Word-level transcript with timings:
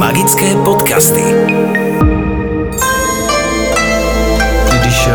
Magické 0.00 0.56
podcasty. 0.64 1.20
Když 4.80 5.08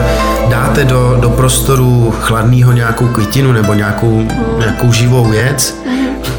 dáte 0.49 0.85
do, 0.85 1.17
do 1.19 1.29
prostoru 1.29 2.13
chladného 2.19 2.71
nějakou 2.71 3.07
květinu 3.07 3.51
nebo 3.51 3.73
nějakou, 3.73 4.27
nějakou 4.59 4.91
živou 4.91 5.25
věc, 5.25 5.77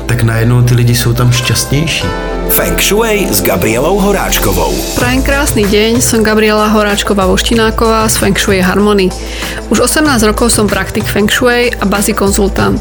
tak 0.06 0.22
najednou 0.22 0.62
ty 0.62 0.74
lidi 0.74 0.94
jsou 0.94 1.12
tam 1.12 1.32
šťastnější. 1.32 2.06
Feng 2.48 2.82
Shui 2.82 3.26
s 3.30 3.42
Gabrielou 3.42 3.98
Horáčkovou. 3.98 4.74
Prajem 4.94 5.22
krásny 5.22 5.64
deň, 5.66 5.98
som 6.00 6.22
Gabriela 6.22 6.70
Horáčková 6.70 7.26
Voštináková 7.26 8.08
z 8.08 8.16
Feng 8.16 8.38
Shui 8.38 8.60
Harmony. 8.60 9.10
Už 9.68 9.80
18 9.80 10.22
rokov 10.22 10.54
som 10.54 10.70
praktik 10.70 11.04
Feng 11.04 11.30
Shui 11.30 11.74
a 11.80 11.84
bazi 11.86 12.14
konzultant. 12.14 12.78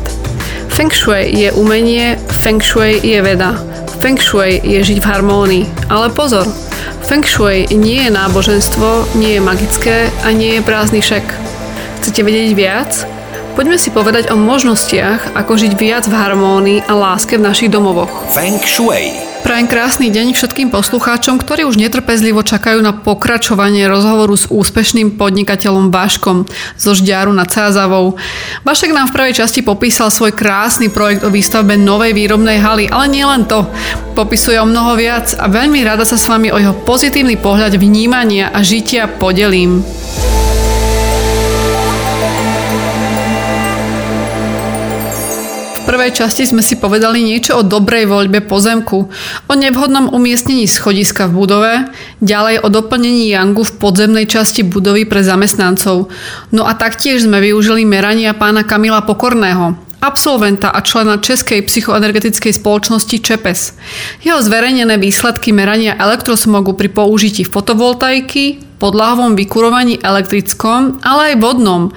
Feng 0.70 0.94
Shui 0.94 1.34
je 1.34 1.52
umenie, 1.52 2.22
Feng 2.30 2.62
Shui 2.62 3.02
je 3.02 3.22
veda. 3.22 3.75
Feng 4.06 4.22
Shui 4.22 4.62
je 4.62 4.78
žiť 4.86 5.02
v 5.02 5.10
harmónii. 5.10 5.90
Ale 5.90 6.14
pozor, 6.14 6.46
Feng 7.10 7.26
Shui 7.26 7.66
nie 7.74 8.06
je 8.06 8.14
náboženstvo, 8.14 9.18
nie 9.18 9.34
je 9.34 9.42
magické 9.42 10.14
a 10.22 10.30
nie 10.30 10.54
je 10.54 10.62
prázdny 10.62 11.02
šek. 11.02 11.26
Chcete 11.98 12.22
vedieť 12.22 12.54
viac? 12.54 13.02
Poďme 13.58 13.82
si 13.82 13.90
povedať 13.90 14.30
o 14.30 14.38
možnostiach, 14.38 15.34
ako 15.34 15.58
žiť 15.58 15.74
viac 15.74 16.06
v 16.06 16.22
harmónii 16.22 16.86
a 16.86 16.94
láske 16.94 17.42
v 17.42 17.50
našich 17.50 17.74
domovoch. 17.74 18.30
Feng 18.30 18.62
Shui. 18.62 19.25
Prajem 19.46 19.70
krásny 19.70 20.10
deň 20.10 20.34
všetkým 20.34 20.74
poslucháčom, 20.74 21.38
ktorí 21.38 21.70
už 21.70 21.78
netrpezlivo 21.78 22.42
čakajú 22.42 22.82
na 22.82 22.98
pokračovanie 22.98 23.86
rozhovoru 23.86 24.34
s 24.34 24.50
úspešným 24.50 25.22
podnikateľom 25.22 25.94
Vaškom 25.94 26.50
zo 26.74 26.92
Žďaru 26.98 27.30
nad 27.30 27.46
Cázavou. 27.46 28.18
Vašek 28.66 28.90
nám 28.90 29.14
v 29.14 29.22
prvej 29.22 29.46
časti 29.46 29.62
popísal 29.62 30.10
svoj 30.10 30.34
krásny 30.34 30.90
projekt 30.90 31.22
o 31.22 31.30
výstavbe 31.30 31.78
novej 31.78 32.18
výrobnej 32.18 32.58
haly, 32.58 32.90
ale 32.90 33.06
nie 33.06 33.22
len 33.22 33.46
to. 33.46 33.70
Popisuje 34.18 34.58
o 34.58 34.66
mnoho 34.66 34.98
viac 34.98 35.38
a 35.38 35.46
veľmi 35.46 35.78
rada 35.86 36.10
sa 36.10 36.18
s 36.18 36.26
vami 36.26 36.50
o 36.50 36.58
jeho 36.58 36.74
pozitívny 36.82 37.38
pohľad 37.38 37.78
vnímania 37.78 38.50
a 38.50 38.66
žitia 38.66 39.06
podelím. 39.06 39.86
Prvej 46.06 46.22
časti 46.22 46.46
sme 46.46 46.62
si 46.62 46.78
povedali 46.78 47.26
niečo 47.26 47.58
o 47.58 47.66
dobrej 47.66 48.06
voľbe 48.06 48.46
pozemku, 48.46 49.10
o 49.50 49.54
nevhodnom 49.58 50.14
umiestnení 50.14 50.70
schodiska 50.70 51.26
v 51.26 51.34
budove, 51.34 51.74
ďalej 52.22 52.62
o 52.62 52.70
doplnení 52.70 53.34
jangu 53.34 53.66
v 53.66 53.74
podzemnej 53.82 54.30
časti 54.30 54.62
budovy 54.62 55.10
pre 55.10 55.26
zamestnancov. 55.26 56.14
No 56.54 56.70
a 56.70 56.78
taktiež 56.78 57.26
sme 57.26 57.42
využili 57.42 57.90
merania 57.90 58.38
pána 58.38 58.62
Kamila 58.62 59.02
Pokorného, 59.02 59.82
absolventa 59.98 60.70
a 60.70 60.86
člena 60.86 61.18
Českej 61.18 61.66
psychoenergetickej 61.66 62.54
spoločnosti 62.54 63.26
ČEPES. 63.26 63.74
Jeho 64.22 64.38
zverejnené 64.46 65.02
výsledky 65.02 65.50
merania 65.58 65.98
elektrosmogu 65.98 66.78
pri 66.78 66.94
použití 66.94 67.50
fotovoltaiky, 67.50 68.62
podlahovom 68.78 69.34
vykurovaní 69.34 69.98
elektrickom, 70.06 71.02
ale 71.02 71.34
aj 71.34 71.42
vodnom. 71.42 71.90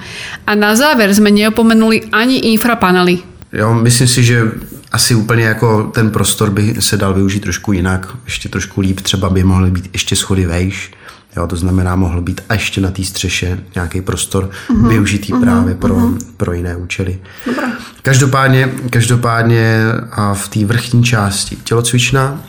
A 0.49 0.57
na 0.57 0.73
záver 0.73 1.13
sme 1.13 1.29
neopomenuli 1.29 2.09
ani 2.09 2.57
infrapanely. 2.57 3.28
Jo, 3.53 3.73
myslím 3.73 4.07
si, 4.07 4.23
že 4.23 4.51
asi 4.91 5.15
úplně 5.15 5.43
jako 5.43 5.83
ten 5.83 6.09
prostor 6.09 6.49
by 6.49 6.75
se 6.79 6.97
dal 6.97 7.13
využít 7.13 7.39
trošku 7.39 7.73
jinak, 7.73 8.07
ještě 8.25 8.49
trošku 8.49 8.81
líp, 8.81 9.01
třeba 9.01 9.29
by 9.29 9.43
mohly 9.43 9.71
být 9.71 9.89
ještě 9.93 10.15
schody 10.15 10.45
vejš, 10.45 10.91
jo, 11.37 11.47
to 11.47 11.55
znamená, 11.55 11.95
mohl 11.95 12.21
být 12.21 12.41
a 12.49 12.53
ještě 12.53 12.81
na 12.81 12.91
té 12.91 13.03
střeše 13.03 13.59
nějaký 13.75 14.01
prostor 14.01 14.49
uh-huh. 14.69 14.87
využitý 14.87 15.33
uh-huh. 15.33 15.41
právě 15.41 15.75
pro, 15.75 15.95
uh-huh. 15.95 16.17
pro 16.37 16.53
jiné 16.53 16.75
účely. 16.75 17.19
Dobré. 17.45 17.67
Každopádně, 18.01 18.69
každopádně 18.89 19.83
a 20.11 20.33
v 20.33 20.47
té 20.47 20.65
vrchní 20.65 21.03
části 21.03 21.55
tělocvičná, 21.55 22.41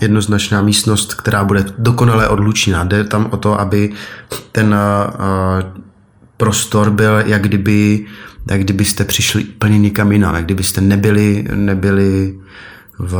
jednoznačná 0.00 0.62
místnost, 0.62 1.14
která 1.14 1.44
bude 1.44 1.64
dokonale 1.78 2.28
odlučná. 2.28 2.84
Jde 2.84 3.04
tam 3.04 3.28
o 3.30 3.36
to, 3.36 3.60
aby 3.60 3.92
ten 4.52 4.74
a, 4.74 5.14
prostor 6.36 6.90
byl 6.90 7.22
jak 7.26 7.42
kdyby 7.42 8.06
jak 8.50 8.60
kdybyste 8.60 9.04
přišli 9.04 9.44
úplně 9.44 9.78
někam 9.78 10.12
jinam, 10.12 10.34
jak 10.34 10.44
kdybyste 10.44 10.80
nebyli, 10.80 11.44
nebyli 11.54 12.34
v, 12.98 13.14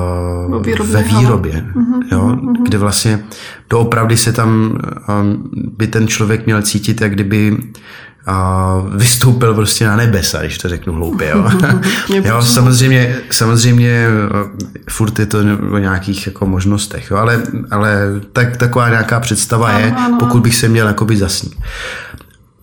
ve 0.84 1.02
výrobě, 1.02 1.66
uh-huh, 1.74 2.02
jo, 2.12 2.20
uh-huh. 2.20 2.62
kde 2.62 2.78
vlastně 2.78 3.24
doopravdy 3.70 4.16
se 4.16 4.32
tam 4.32 4.78
um, 5.20 5.50
by 5.76 5.86
ten 5.86 6.08
člověk 6.08 6.46
měl 6.46 6.62
cítit, 6.62 7.00
jak 7.00 7.12
kdyby 7.12 7.56
a 8.26 8.74
vystoupil 8.96 9.54
prostě 9.54 9.86
na 9.86 9.96
nebesa, 9.96 10.40
když 10.40 10.58
to 10.58 10.68
řeknu 10.68 10.92
hloupě. 10.92 11.28
Jo. 11.28 11.50
jo, 12.24 12.42
samozřejmě, 12.42 13.16
samozřejmě 13.30 14.06
furt 14.90 15.18
je 15.18 15.26
to 15.26 15.38
o 15.70 15.78
nějakých 15.78 16.26
jako 16.26 16.46
možnostech, 16.46 17.10
jo, 17.10 17.16
ale, 17.16 17.42
ale 17.70 17.98
tak, 18.32 18.56
taková 18.56 18.88
nějaká 18.88 19.20
představa 19.20 19.72
je, 19.72 19.94
pokud 20.18 20.42
bych 20.42 20.56
se 20.56 20.68
měl 20.68 20.86
jakoby 20.86 21.16
zasnít. 21.16 21.54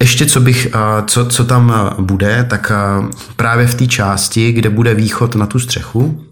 Ještě 0.01 0.25
co, 0.25 0.39
bych, 0.39 0.67
co, 1.05 1.25
co 1.25 1.45
tam 1.45 1.73
bude, 1.99 2.45
tak 2.49 2.71
právě 3.35 3.67
v 3.67 3.75
té 3.75 3.87
části, 3.87 4.51
kde 4.51 4.69
bude 4.69 4.93
východ 4.93 5.35
na 5.35 5.45
tu 5.45 5.59
střechu, 5.59 6.23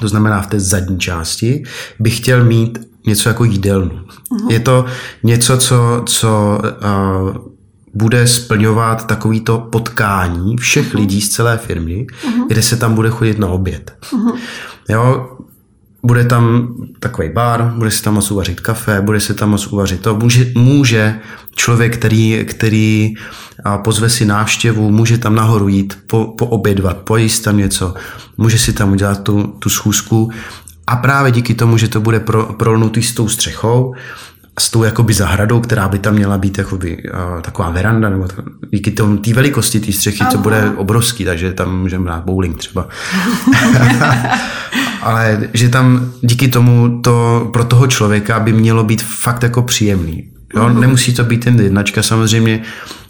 to 0.00 0.08
znamená 0.08 0.42
v 0.42 0.46
té 0.46 0.60
zadní 0.60 0.98
části, 0.98 1.64
bych 1.98 2.16
chtěl 2.16 2.44
mít 2.44 2.78
něco 3.06 3.28
jako 3.28 3.44
jídelnu. 3.44 3.90
Uh-huh. 3.90 4.50
Je 4.50 4.60
to 4.60 4.84
něco, 5.22 5.58
co, 5.58 6.02
co 6.06 6.60
uh, 6.62 7.36
bude 7.94 8.26
splňovat 8.26 9.06
takovýto 9.06 9.58
potkání 9.58 10.56
všech 10.56 10.92
uh-huh. 10.92 10.98
lidí 10.98 11.20
z 11.20 11.28
celé 11.28 11.58
firmy, 11.58 12.06
uh-huh. 12.06 12.46
kde 12.48 12.62
se 12.62 12.76
tam 12.76 12.94
bude 12.94 13.10
chodit 13.10 13.38
na 13.38 13.46
oběd. 13.46 13.92
Uh-huh. 14.12 14.36
Jo, 14.88 15.36
bude 16.02 16.24
tam 16.24 16.74
takový 17.00 17.28
bar, 17.28 17.72
bude 17.76 17.90
se 17.90 18.02
tam 18.02 18.14
moct 18.14 18.30
uvařit 18.30 18.60
kafe, 18.60 19.00
bude 19.00 19.20
se 19.20 19.34
tam 19.34 19.50
moct 19.50 19.66
uvařit 19.66 20.00
to. 20.00 20.14
Může, 20.16 20.52
může 20.54 21.18
člověk, 21.54 21.96
který, 21.96 22.44
který 22.44 23.14
pozve 23.84 24.08
si 24.08 24.24
návštěvu, 24.24 24.90
může 24.90 25.18
tam 25.18 25.34
nahoru 25.34 25.68
jít, 25.68 25.98
po, 26.06 26.26
poobědvat, 26.38 26.96
pojíst 26.96 27.40
tam 27.40 27.56
něco, 27.56 27.94
může 28.36 28.58
si 28.58 28.72
tam 28.72 28.92
udělat 28.92 29.22
tu, 29.22 29.42
tu 29.58 29.70
schůzku 29.70 30.30
a 30.86 30.96
právě 30.96 31.32
díky 31.32 31.54
tomu, 31.54 31.78
že 31.78 31.88
to 31.88 32.00
bude 32.00 32.20
pro, 32.20 32.44
prolnutý 32.44 33.02
s 33.02 33.14
tou 33.14 33.28
střechou, 33.28 33.94
s 34.58 34.70
tou 34.70 34.82
jakoby 34.82 35.14
zahradou, 35.14 35.60
která 35.60 35.88
by 35.88 35.98
tam 35.98 36.14
měla 36.14 36.38
být 36.38 36.58
jakoby, 36.58 36.96
uh, 36.96 37.40
taková 37.40 37.70
veranda, 37.70 38.08
nebo 38.08 38.28
to, 38.28 38.42
díky 38.70 38.90
tomu 38.90 39.16
té 39.16 39.32
velikosti 39.32 39.80
té 39.80 39.92
střechy, 39.92 40.24
co 40.30 40.38
bude 40.38 40.72
obrovský, 40.76 41.24
takže 41.24 41.52
tam 41.52 41.80
můžeme 41.80 42.10
dát 42.10 42.24
bowling 42.24 42.56
třeba. 42.56 42.88
Ale 45.02 45.48
že 45.52 45.68
tam 45.68 46.12
díky 46.20 46.48
tomu 46.48 47.00
to 47.02 47.48
pro 47.52 47.64
toho 47.64 47.86
člověka 47.86 48.40
by 48.40 48.52
mělo 48.52 48.84
být 48.84 49.02
fakt 49.02 49.42
jako 49.42 49.62
příjemný. 49.62 50.28
Jo? 50.54 50.62
Uh-huh. 50.62 50.78
Nemusí 50.78 51.14
to 51.14 51.24
být 51.24 51.46
jen 51.46 51.60
jednačka, 51.60 52.02
samozřejmě 52.02 52.62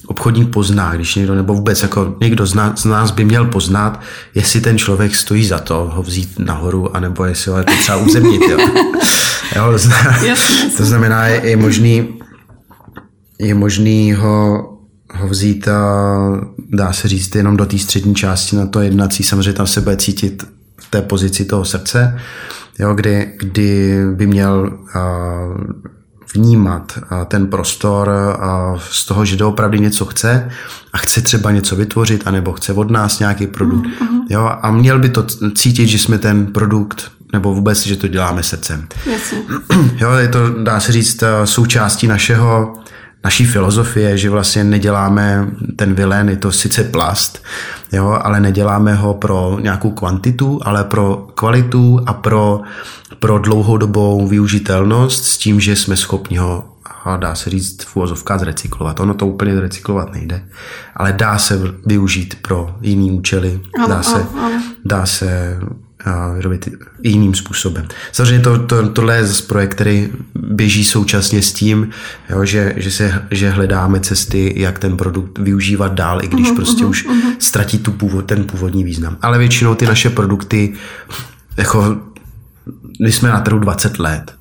obchodník 0.07 0.51
pozná, 0.51 0.95
když 0.95 1.15
někdo, 1.15 1.35
nebo 1.35 1.55
vůbec 1.55 1.83
jako 1.83 2.17
někdo 2.21 2.47
z 2.47 2.55
nás, 2.55 2.81
z 2.81 2.85
nás 2.85 3.11
by 3.11 3.25
měl 3.25 3.45
poznat, 3.45 4.01
jestli 4.35 4.61
ten 4.61 4.79
člověk 4.79 5.15
stojí 5.15 5.47
za 5.47 5.59
to 5.59 5.91
ho 5.95 6.03
vzít 6.03 6.39
nahoru, 6.39 6.97
anebo 6.97 7.25
jestli 7.25 7.51
ho 7.51 7.59
je 7.59 7.65
to 7.65 7.73
třeba 7.73 7.99
uzemnit. 7.99 8.43
Jo? 8.51 8.59
jo, 9.57 9.73
to, 9.73 9.79
znamená, 9.79 10.19
to 10.77 10.85
znamená, 10.85 11.27
je, 11.27 11.49
je 11.49 11.57
možný, 11.57 12.19
je 13.39 13.55
možný 13.55 14.13
ho, 14.13 14.69
ho 15.15 15.29
vzít 15.29 15.69
a 15.69 15.81
dá 16.69 16.93
se 16.93 17.09
říct 17.09 17.35
jenom 17.35 17.57
do 17.57 17.67
té 17.67 17.79
střední 17.79 18.15
části 18.15 18.57
na 18.57 18.67
to 18.67 18.81
jednací, 18.81 19.23
samozřejmě 19.23 19.53
tam 19.53 19.67
se 19.67 19.81
bude 19.81 19.97
cítit 19.97 20.45
v 20.81 20.91
té 20.91 21.03
pozici 21.03 21.45
toho 21.45 21.65
srdce, 21.65 22.19
jo, 22.79 22.95
kdy, 22.95 23.33
kdy 23.39 23.99
by 24.15 24.27
měl 24.27 24.79
vnímat 26.35 26.99
ten 27.29 27.47
prostor 27.47 28.11
z 28.91 29.05
toho, 29.05 29.25
že 29.25 29.37
doopravdy 29.37 29.81
něco 29.81 30.05
chce 30.05 30.51
a 30.93 30.99
chce 30.99 31.21
třeba 31.21 31.51
něco 31.51 31.77
vytvořit, 31.77 32.23
anebo 32.27 32.53
chce 32.53 32.73
od 32.73 32.91
nás 32.91 33.19
nějaký 33.19 33.47
produkt. 33.47 33.87
Mm-hmm. 33.87 34.21
Jo, 34.29 34.51
a 34.63 34.71
měl 34.71 34.99
by 34.99 35.09
to 35.09 35.27
cítit, 35.55 35.87
že 35.87 35.99
jsme 35.99 36.19
ten 36.19 36.47
produkt 36.47 37.13
nebo 37.33 37.55
vůbec, 37.55 37.87
že 37.87 37.97
to 37.97 38.09
děláme 38.09 38.43
srdcem. 38.43 38.87
Jasně. 39.13 39.39
Jo, 39.97 40.13
je 40.13 40.29
to, 40.29 40.39
dá 40.63 40.81
se 40.81 40.93
říct, 40.93 41.25
součástí 41.45 42.07
našeho, 42.07 42.75
naší 43.25 43.45
filozofie, 43.45 44.19
že 44.19 44.31
vlastně 44.31 44.65
neděláme 44.65 45.49
ten 45.77 45.95
vilen, 45.95 46.29
je 46.29 46.37
to 46.37 46.53
sice 46.53 46.85
plast, 46.85 47.45
jo, 47.93 48.19
ale 48.23 48.41
neděláme 48.41 48.95
ho 48.95 49.15
pro 49.15 49.59
nějakou 49.61 49.91
kvantitu, 49.91 50.61
ale 50.63 50.85
pro 50.85 51.27
kvalitu 51.35 52.01
a 52.07 52.13
pro, 52.13 52.61
pro 53.21 53.39
dlouhodobou 53.39 54.27
využitelnost 54.27 55.25
s 55.25 55.39
tím, 55.39 55.61
že 55.61 55.77
jsme 55.77 55.97
schopni 55.97 56.37
ho 56.37 56.65
a 57.05 57.17
dá 57.17 57.35
se 57.35 57.51
říct 57.51 57.85
v 57.85 57.97
úvozovkách 57.97 58.41
zrecyklovat. 58.41 59.01
Ono 59.01 59.15
to 59.15 59.27
úplně 59.27 59.55
zrecyklovat 59.55 60.13
nejde, 60.13 60.45
ale 60.97 61.13
dá 61.13 61.39
se 61.39 61.61
využít 61.87 62.35
pro 62.43 62.77
jiný 62.81 63.11
účely, 63.11 63.61
dá 63.89 64.03
se, 64.03 64.27
dá 64.85 65.07
se 65.07 65.59
vyrobit 66.35 66.69
jiným 67.03 67.35
způsobem. 67.35 67.89
Samozřejmě 68.13 68.45
to, 68.45 68.59
to, 68.59 68.89
tohle 68.89 69.17
je 69.17 69.27
zase 69.27 69.43
projekt, 69.43 69.75
který 69.75 70.09
běží 70.35 70.85
současně 70.85 71.43
s 71.43 71.53
tím, 71.53 71.91
jo, 72.31 72.45
že, 72.45 72.75
že, 72.77 72.91
se, 72.91 73.25
že 73.31 73.51
hledáme 73.51 74.01
cesty, 74.01 74.55
jak 74.57 74.79
ten 74.79 74.97
produkt 74.97 75.39
využívat 75.39 75.95
dál, 75.95 76.25
i 76.25 76.29
když 76.29 76.51
uh-huh, 76.51 76.57
prostě 76.57 76.85
uh-huh, 76.85 76.89
už 76.89 77.07
uh-huh. 77.07 77.35
ztratí 77.39 77.79
tu 77.79 77.93
původ, 77.93 78.25
ten 78.25 78.45
původní 78.45 78.85
význam. 78.85 79.17
Ale 79.23 79.39
většinou 79.39 79.75
ty 79.75 79.87
naše 79.87 80.11
produkty, 80.11 80.73
jako 81.57 81.97
my 83.01 83.13
jsme 83.13 83.29
na 83.29 83.41
trhu 83.41 83.59
20 83.59 83.99
let 83.99 84.35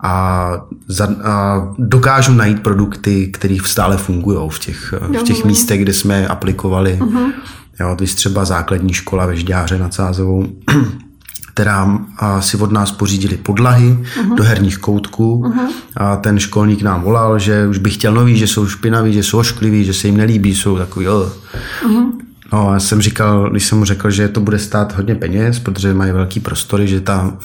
a, 0.00 0.50
za, 0.88 1.08
a 1.24 1.62
dokážu 1.78 2.32
najít 2.32 2.62
produkty, 2.62 3.26
které 3.26 3.56
stále 3.64 3.96
fungují 3.96 4.50
v 4.50 4.58
těch, 4.58 4.94
v 5.20 5.22
těch 5.22 5.44
místech, 5.44 5.82
kde 5.82 5.92
jsme 5.92 6.28
aplikovali. 6.28 6.98
Uh-huh. 7.00 7.32
Jo, 7.80 7.94
to 7.96 8.04
je 8.04 8.08
třeba 8.08 8.44
základní 8.44 8.92
škola 8.92 9.26
ve 9.26 9.36
Žďáře 9.36 9.78
nad 9.78 9.94
Sázovou, 9.94 10.46
která 11.54 11.98
si 12.40 12.56
od 12.56 12.72
nás 12.72 12.92
pořídili 12.92 13.36
podlahy 13.36 13.98
uh-huh. 13.98 14.34
do 14.34 14.44
herních 14.44 14.78
koutků. 14.78 15.42
Uh-huh. 15.42 15.68
A 15.96 16.16
ten 16.16 16.38
školník 16.38 16.82
nám 16.82 17.02
volal, 17.02 17.38
že 17.38 17.66
už 17.66 17.78
by 17.78 17.90
chtěl 17.90 18.14
nový, 18.14 18.38
že 18.38 18.46
jsou 18.46 18.68
špinaví, 18.68 19.12
že 19.12 19.22
jsou 19.22 19.38
oškliví, 19.38 19.84
že 19.84 19.94
se 19.94 20.08
jim 20.08 20.16
nelíbí, 20.16 20.54
jsou 20.54 20.78
takový... 20.78 21.06
Uh-huh. 21.06 22.12
No, 22.52 22.70
já 22.72 22.80
jsem 22.80 23.00
říkal, 23.00 23.50
když 23.50 23.66
jsem 23.66 23.78
mu 23.78 23.84
řekl, 23.84 24.10
že 24.10 24.28
to 24.28 24.40
bude 24.40 24.58
stát 24.58 24.96
hodně 24.96 25.14
peněz, 25.14 25.58
protože 25.58 25.94
mají 25.94 26.12
velký 26.12 26.40
prostory, 26.40 26.88
že 26.88 27.00
ta 27.00 27.36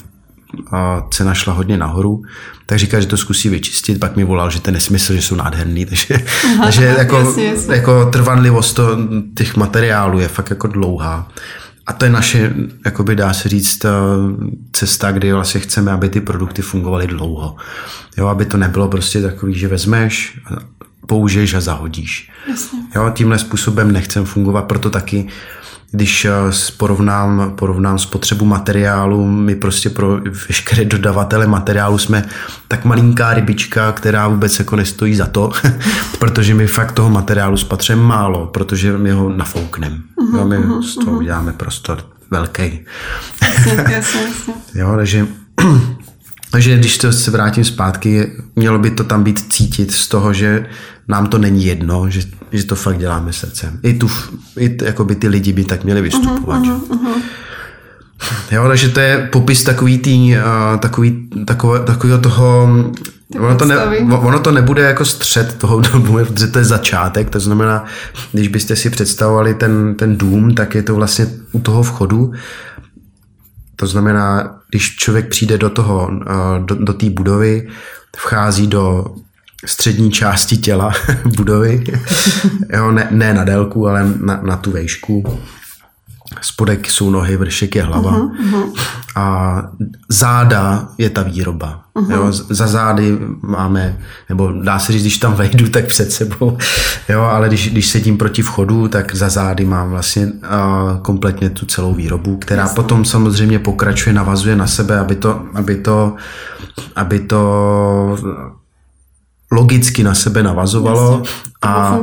a 0.72 1.07
cena 1.12 1.34
šla 1.34 1.54
hodně 1.54 1.78
nahoru, 1.78 2.22
tak 2.66 2.80
říká, 2.80 3.00
že 3.00 3.07
to 3.07 3.18
zkusí 3.18 3.50
vyčistit, 3.50 4.00
pak 4.00 4.16
mi 4.16 4.24
volal, 4.24 4.51
že 4.51 4.62
to 4.62 4.69
je 4.69 4.74
nesmysl, 4.74 5.13
že 5.13 5.22
jsou 5.22 5.36
nádherný, 5.36 5.86
takže, 5.90 6.16
Aha, 6.46 6.66
takže 6.66 6.86
jako, 6.86 7.18
jasně, 7.18 7.46
jasně. 7.46 7.75
jako 7.75 8.06
trvanlivost 8.06 8.75
to, 8.75 8.98
těch 9.38 9.56
materiálů 9.56 10.19
je 10.19 10.28
fakt 10.28 10.50
jako 10.50 10.68
dlouhá. 10.68 11.28
A 11.88 11.94
to 11.94 12.06
je 12.06 12.12
naše, 12.12 12.54
jakoby 12.86 13.16
dá 13.16 13.34
se 13.34 13.50
říct, 13.50 13.86
cesta, 14.72 15.12
kdy 15.12 15.34
vlastně 15.34 15.60
chceme, 15.60 15.92
aby 15.92 16.10
ty 16.10 16.22
produkty 16.22 16.62
fungovaly 16.62 17.07
dlouho. 17.07 17.56
Jo, 18.18 18.28
aby 18.28 18.45
to 18.45 18.57
nebylo 18.57 18.88
prostě 18.88 19.22
takový, 19.22 19.54
že 19.60 19.68
vezmeš, 19.68 20.40
použiješ 21.07 21.54
a 21.54 21.62
zahodíš. 21.62 22.31
Jasně. 22.50 22.80
Jo, 22.96 23.12
tímhle 23.16 23.40
způsobem 23.40 23.92
nechcem 23.92 24.25
fungovat, 24.25 24.66
proto 24.66 24.90
taky 24.90 25.28
když 25.92 26.25
eh, 26.25 26.31
porovnám, 26.78 27.54
porovnám 27.56 28.00
spotřebu 28.00 28.46
materiálu, 28.46 29.28
my 29.28 29.56
prostě 29.56 29.90
pro 29.90 30.19
veškeré 30.48 30.86
dodavatele 30.86 31.48
materiálu 31.48 31.98
jsme 31.98 32.25
tak 32.68 32.86
malinká 32.86 33.34
rybička, 33.34 33.92
která 33.92 34.28
vůbec 34.28 34.60
jako 34.60 34.75
nestojí 34.75 35.16
za 35.16 35.25
to, 35.25 35.51
protože 36.19 36.54
my 36.54 36.68
fakt 36.68 36.92
toho 36.92 37.10
materiálu 37.10 37.57
spatřeme 37.57 38.02
málo, 38.02 38.48
protože 38.48 38.98
my 38.98 39.12
ho 39.12 39.30
nafoukneme. 39.30 39.98
Uh-huh, 40.22 40.48
my 40.48 40.57
uh-huh, 40.57 40.81
z 40.81 40.95
toho 40.95 41.18
uh-huh. 41.18 41.24
děláme 41.24 41.54
prostor 41.54 42.04
velký. 42.31 42.80
Jasně, 43.42 43.86
jasně, 43.90 44.22
jasně. 44.48 44.54
jo, 44.74 44.94
takže 44.95 45.28
takže 46.51 46.78
když 46.78 46.98
to 46.98 47.12
se 47.12 47.31
vrátím 47.31 47.63
zpátky, 47.63 48.31
mělo 48.56 48.80
by 48.80 48.92
to 48.92 49.04
tam 49.04 49.24
být 49.24 49.54
cítit 49.54 49.92
z 49.92 50.07
toho, 50.07 50.34
že 50.34 50.66
nám 51.07 51.28
to 51.28 51.38
není 51.38 51.66
jedno, 51.66 52.10
že, 52.10 52.22
že 52.51 52.63
to 52.63 52.75
fakt 52.75 52.98
děláme 52.98 53.34
srdcem. 53.34 53.80
I, 53.84 53.94
tu, 53.94 54.10
i 54.57 54.78
jakoby 54.84 55.16
ty 55.16 55.28
lidi 55.28 55.54
by 55.54 55.63
tak 55.63 55.84
měli 55.84 56.01
vystupovat. 56.01 56.63
Uh-huh, 56.63 56.81
uh-huh. 56.88 57.22
Jo, 58.51 58.68
takže 58.68 58.90
to 58.90 59.00
je 59.00 59.30
popis 59.31 59.63
takový 59.63 59.98
tý, 59.98 60.36
uh, 60.36 60.80
takový, 60.80 61.30
takové, 61.46 61.80
takového 61.80 62.19
toho 62.19 62.68
ono 63.38 63.56
to, 63.56 63.66
ne, 63.66 63.78
ono 64.10 64.40
to 64.40 64.52
nebude 64.52 64.81
jako 64.81 65.06
střed 65.06 65.57
toho 65.57 65.81
domu, 65.94 66.25
protože 66.25 66.48
to 66.48 66.60
je 66.60 66.66
začátek, 66.66 67.30
to 67.30 67.40
znamená, 67.40 67.86
když 68.31 68.48
byste 68.48 68.75
si 68.75 68.90
představovali 68.90 69.54
ten, 69.54 69.95
ten 69.95 70.18
dům, 70.18 70.56
tak 70.56 70.75
je 70.75 70.84
to 70.84 70.95
vlastně 70.95 71.28
u 71.52 71.60
toho 71.60 71.84
vchodu. 71.84 72.31
To 73.75 73.88
znamená, 73.88 74.58
když 74.69 74.95
člověk 74.95 75.27
přijde 75.27 75.57
do 75.57 75.69
toho, 75.69 76.12
do, 76.60 76.75
do 76.75 76.94
té 76.94 77.10
budovy, 77.10 77.69
vchází 78.18 78.68
do 78.68 79.06
střední 79.66 80.12
části 80.12 80.57
těla 80.57 80.92
budovy, 81.36 81.83
jo, 82.74 82.92
ne, 82.92 83.07
ne 83.12 83.33
na 83.33 83.44
délku, 83.44 83.88
ale 83.88 84.13
na, 84.19 84.39
na 84.44 84.57
tu 84.57 84.71
vejšku. 84.71 85.39
Spodek 86.42 86.89
jsou 86.89 87.10
nohy, 87.10 87.38
vršek 87.38 87.75
je 87.75 87.83
hlava. 87.83 88.12
Uh-huh, 88.12 88.31
uh-huh. 88.31 88.80
A 89.19 89.71
záda 90.10 90.88
je 90.98 91.10
ta 91.10 91.24
výroba. 91.24 91.81
Uh-huh. 91.95 92.12
Jo, 92.12 92.31
za 92.31 92.68
zády 92.68 93.18
máme, 93.42 93.98
nebo 94.30 94.51
dá 94.51 94.80
se 94.80 94.92
říct, 94.92 95.01
když 95.01 95.18
tam 95.18 95.33
vejdu, 95.33 95.69
tak 95.69 95.86
před 95.86 96.12
sebou. 96.12 96.57
Jo, 97.10 97.21
ale 97.21 97.48
když, 97.48 97.71
když 97.71 97.88
sedím 97.88 98.18
proti 98.18 98.42
vchodu, 98.42 98.88
tak 98.88 99.16
za 99.16 99.30
zády 99.30 99.66
mám 99.66 99.89
vlastně 99.89 100.25
uh, 100.25 100.31
kompletně 101.01 101.50
tu 101.50 101.66
celou 101.66 101.94
výrobu, 101.94 102.38
která 102.38 102.62
Jasně. 102.62 102.75
potom 102.75 103.06
samozřejmě 103.06 103.60
pokračuje, 103.60 104.13
navazuje 104.13 104.56
na 104.56 104.68
sebe, 104.68 105.00
aby 105.00 105.16
to, 105.16 105.42
aby 105.54 105.75
to, 105.75 106.16
aby 106.95 107.19
to 107.19 108.18
logicky 109.51 110.04
na 110.04 110.16
sebe 110.16 110.44
navazovalo 110.44 111.24
a, 111.62 112.00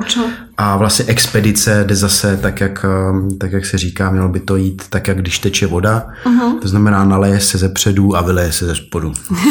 a 0.59 0.77
vlastně 0.77 1.05
expedice 1.09 1.85
jde 1.87 1.97
zase 1.97 2.37
tak 2.37 2.61
jak, 2.61 2.87
um, 3.11 3.39
tak, 3.39 3.53
jak 3.53 3.67
se 3.67 3.79
říká, 3.79 4.11
mělo 4.11 4.29
by 4.29 4.41
to 4.41 4.57
jít 4.57 4.83
tak, 4.91 5.09
jak 5.09 5.19
když 5.19 5.39
teče 5.39 5.67
voda. 5.67 6.07
Uh-huh. 6.25 6.59
To 6.63 6.69
znamená, 6.69 7.05
naleje 7.05 7.41
se 7.41 7.59
ze 7.59 7.69
předu 7.69 8.17
a 8.17 8.21
vyleje 8.21 8.53
se 8.53 8.67
ze 8.67 8.75
spodu. 8.75 9.13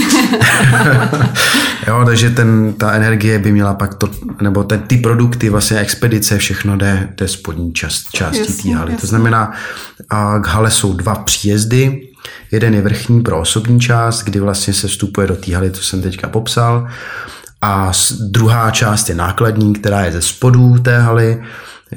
jo, 1.88 2.04
takže 2.06 2.30
ten, 2.30 2.74
ta 2.74 2.92
energie 2.92 3.40
by 3.40 3.52
měla 3.52 3.74
pak 3.74 3.94
to, 3.94 4.10
nebo 4.42 4.64
ten, 4.64 4.80
ty 4.80 4.98
produkty, 4.98 5.50
vlastně 5.50 5.80
expedice, 5.80 6.38
všechno 6.38 6.78
jde, 6.78 7.10
jde 7.18 7.28
spodní 7.28 7.74
část, 7.74 8.12
části 8.12 8.54
té 8.54 8.76
haly. 8.76 8.96
To 8.96 9.08
znamená, 9.08 9.52
a 10.10 10.40
k 10.40 10.48
hale 10.48 10.72
jsou 10.72 10.94
dva 10.94 11.16
příjezdy, 11.16 12.02
Jeden 12.52 12.74
je 12.74 12.82
vrchní 12.82 13.22
pro 13.22 13.40
osobní 13.40 13.80
část, 13.80 14.24
kdy 14.24 14.40
vlastně 14.40 14.74
se 14.74 14.88
vstupuje 14.88 15.28
do 15.28 15.36
té 15.36 15.56
haly, 15.56 15.72
co 15.72 15.84
jsem 15.84 16.02
teďka 16.02 16.28
popsal. 16.28 16.88
A 17.66 17.92
druhá 18.20 18.72
část 18.72 19.10
je 19.10 19.16
nákladní, 19.16 19.74
která 19.74 20.06
je 20.06 20.12
ze 20.12 20.22
spodů 20.22 20.80
té 20.80 21.00
haly, 21.00 21.44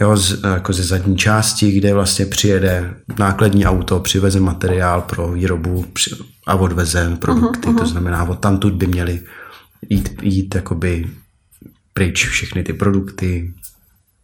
jo, 0.00 0.16
z, 0.16 0.44
jako 0.44 0.72
ze 0.72 0.82
zadní 0.82 1.16
části, 1.16 1.72
kde 1.72 1.94
vlastně 1.94 2.26
přijede 2.26 2.94
nákladní 3.18 3.66
auto, 3.66 4.00
přiveze 4.00 4.40
materiál 4.40 5.00
pro 5.00 5.32
výrobu 5.32 5.84
a 6.46 6.54
odveze 6.54 7.16
produkty. 7.16 7.68
Uh-huh, 7.68 7.74
uh-huh. 7.74 7.78
To 7.78 7.86
znamená, 7.86 8.24
od 8.24 8.40
tamtud 8.40 8.72
by 8.72 8.86
měly 8.86 9.22
jít, 9.88 10.22
jít 10.22 10.54
jakoby 10.54 11.10
pryč 11.94 12.26
všechny 12.28 12.62
ty 12.62 12.72
produkty 12.72 13.54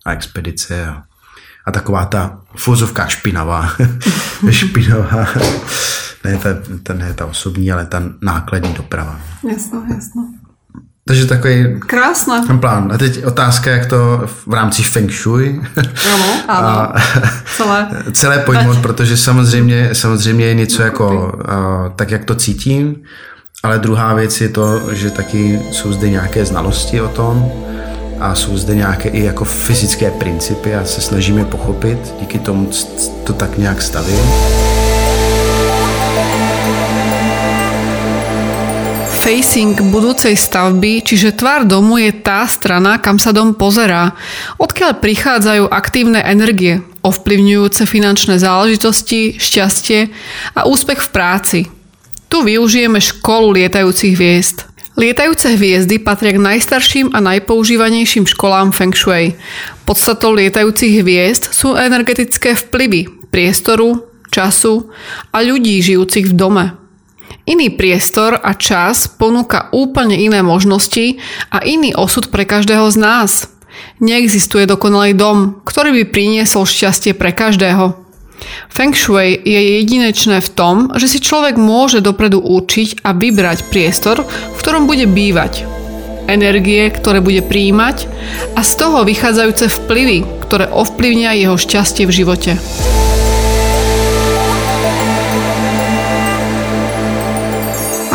a 0.06 0.12
expedice 0.12 0.86
a, 0.86 1.02
a 1.66 1.72
taková 1.72 2.06
ta 2.06 2.40
fozovka 2.56 3.06
špinavá, 3.06 3.70
špinavá, 4.50 5.26
ne 6.24 6.38
ta, 6.38 6.48
ta, 6.82 6.94
ne 6.94 7.14
ta 7.14 7.26
osobní, 7.26 7.72
ale 7.72 7.86
ta 7.86 8.02
nákladní 8.22 8.74
doprava. 8.74 9.20
Jasno, 9.50 9.86
jasno. 9.94 10.43
Takže 11.06 11.26
takový 11.26 11.80
Krásné. 11.86 12.42
ten 12.46 12.58
plán. 12.58 12.92
A 12.94 12.98
teď 12.98 13.24
otázka, 13.24 13.70
jak 13.70 13.86
to 13.86 14.22
v 14.46 14.52
rámci 14.52 14.82
feng 14.82 15.12
shui. 15.12 15.60
Ano, 15.76 16.24
ano. 16.48 16.68
A 16.68 16.94
celé. 17.56 17.88
celé 18.12 18.38
pojmout, 18.38 18.78
protože 18.78 19.16
samozřejmě, 19.16 19.90
samozřejmě 19.92 20.46
je 20.46 20.54
něco 20.54 20.82
jako 20.82 21.38
a, 21.44 21.88
tak, 21.96 22.10
jak 22.10 22.24
to 22.24 22.34
cítím, 22.34 22.96
ale 23.62 23.78
druhá 23.78 24.14
věc 24.14 24.40
je 24.40 24.48
to, 24.48 24.80
že 24.92 25.10
taky 25.10 25.60
jsou 25.70 25.92
zde 25.92 26.10
nějaké 26.10 26.44
znalosti 26.44 27.00
o 27.00 27.08
tom 27.08 27.52
a 28.20 28.34
jsou 28.34 28.58
zde 28.58 28.74
nějaké 28.74 29.08
i 29.08 29.24
jako 29.24 29.44
fyzické 29.44 30.10
principy 30.10 30.74
a 30.74 30.84
se 30.84 31.00
snažíme 31.00 31.44
pochopit, 31.44 32.14
díky 32.20 32.38
tomu 32.38 32.70
to 33.24 33.32
tak 33.32 33.58
nějak 33.58 33.82
stavím. 33.82 34.24
Facing 39.24 39.72
budúcej 39.88 40.36
stavby, 40.36 41.00
čiže 41.00 41.32
tvár 41.32 41.64
domu 41.64 41.96
je 41.96 42.12
tá 42.12 42.44
strana, 42.44 43.00
kam 43.00 43.16
sa 43.16 43.32
dom 43.32 43.56
pozerá, 43.56 44.12
odkiaľ 44.60 45.00
prichádzajú 45.00 45.64
aktívne 45.72 46.20
energie, 46.20 46.84
ovplyvňujúce 47.00 47.88
finančné 47.88 48.36
záležitosti, 48.36 49.40
šťastie 49.40 50.12
a 50.52 50.68
úspech 50.68 51.08
v 51.08 51.08
práci. 51.08 51.60
Tu 52.28 52.36
využijeme 52.44 53.00
školu 53.00 53.56
lietajúcich 53.64 54.12
hviezd. 54.12 54.68
Lietajúce 55.00 55.56
hviezdy 55.56 56.04
patria 56.04 56.36
k 56.36 56.44
najstarším 56.44 57.16
a 57.16 57.24
najpoužívanejším 57.24 58.28
školám 58.28 58.76
Feng 58.76 58.92
Shui. 58.92 59.40
Podstatou 59.88 60.36
lietajúcich 60.36 61.00
hviezd 61.00 61.48
sú 61.48 61.72
energetické 61.72 62.60
vplyvy 62.60 63.32
priestoru, 63.32 64.04
času 64.28 64.92
a 65.32 65.40
ľudí 65.40 65.80
žijúcich 65.80 66.28
v 66.28 66.36
dome. 66.36 66.83
Iný 67.44 67.68
priestor 67.76 68.40
a 68.40 68.56
čas 68.56 69.04
ponúka 69.04 69.68
úplne 69.68 70.16
iné 70.16 70.40
možnosti 70.40 71.20
a 71.52 71.60
iný 71.60 71.92
osud 71.92 72.32
pre 72.32 72.48
každého 72.48 72.88
z 72.88 72.96
nás. 72.96 73.52
Neexistuje 74.00 74.64
dokonalý 74.64 75.12
dom, 75.12 75.60
ktorý 75.60 75.92
by 75.92 76.04
priniesol 76.08 76.64
šťastie 76.64 77.12
pre 77.12 77.36
každého. 77.36 78.00
Feng 78.72 78.96
Shui 78.96 79.36
je 79.44 79.60
jedinečné 79.76 80.40
v 80.40 80.52
tom, 80.56 80.76
že 80.96 81.04
si 81.04 81.20
človek 81.20 81.60
môže 81.60 82.00
dopredu 82.00 82.40
určiť 82.40 83.04
a 83.04 83.12
vybrať 83.12 83.68
priestor, 83.68 84.24
v 84.24 84.56
ktorom 84.56 84.88
bude 84.88 85.04
bývať. 85.04 85.68
Energie, 86.24 86.88
ktoré 86.88 87.20
bude 87.20 87.44
príjmať 87.44 88.08
a 88.56 88.64
z 88.64 88.72
toho 88.80 89.04
vychádzajúce 89.04 89.68
vplyvy, 89.84 90.48
ktoré 90.48 90.72
ovplyvnia 90.72 91.36
jeho 91.36 91.60
šťastie 91.60 92.08
v 92.08 92.16
živote. 92.24 92.56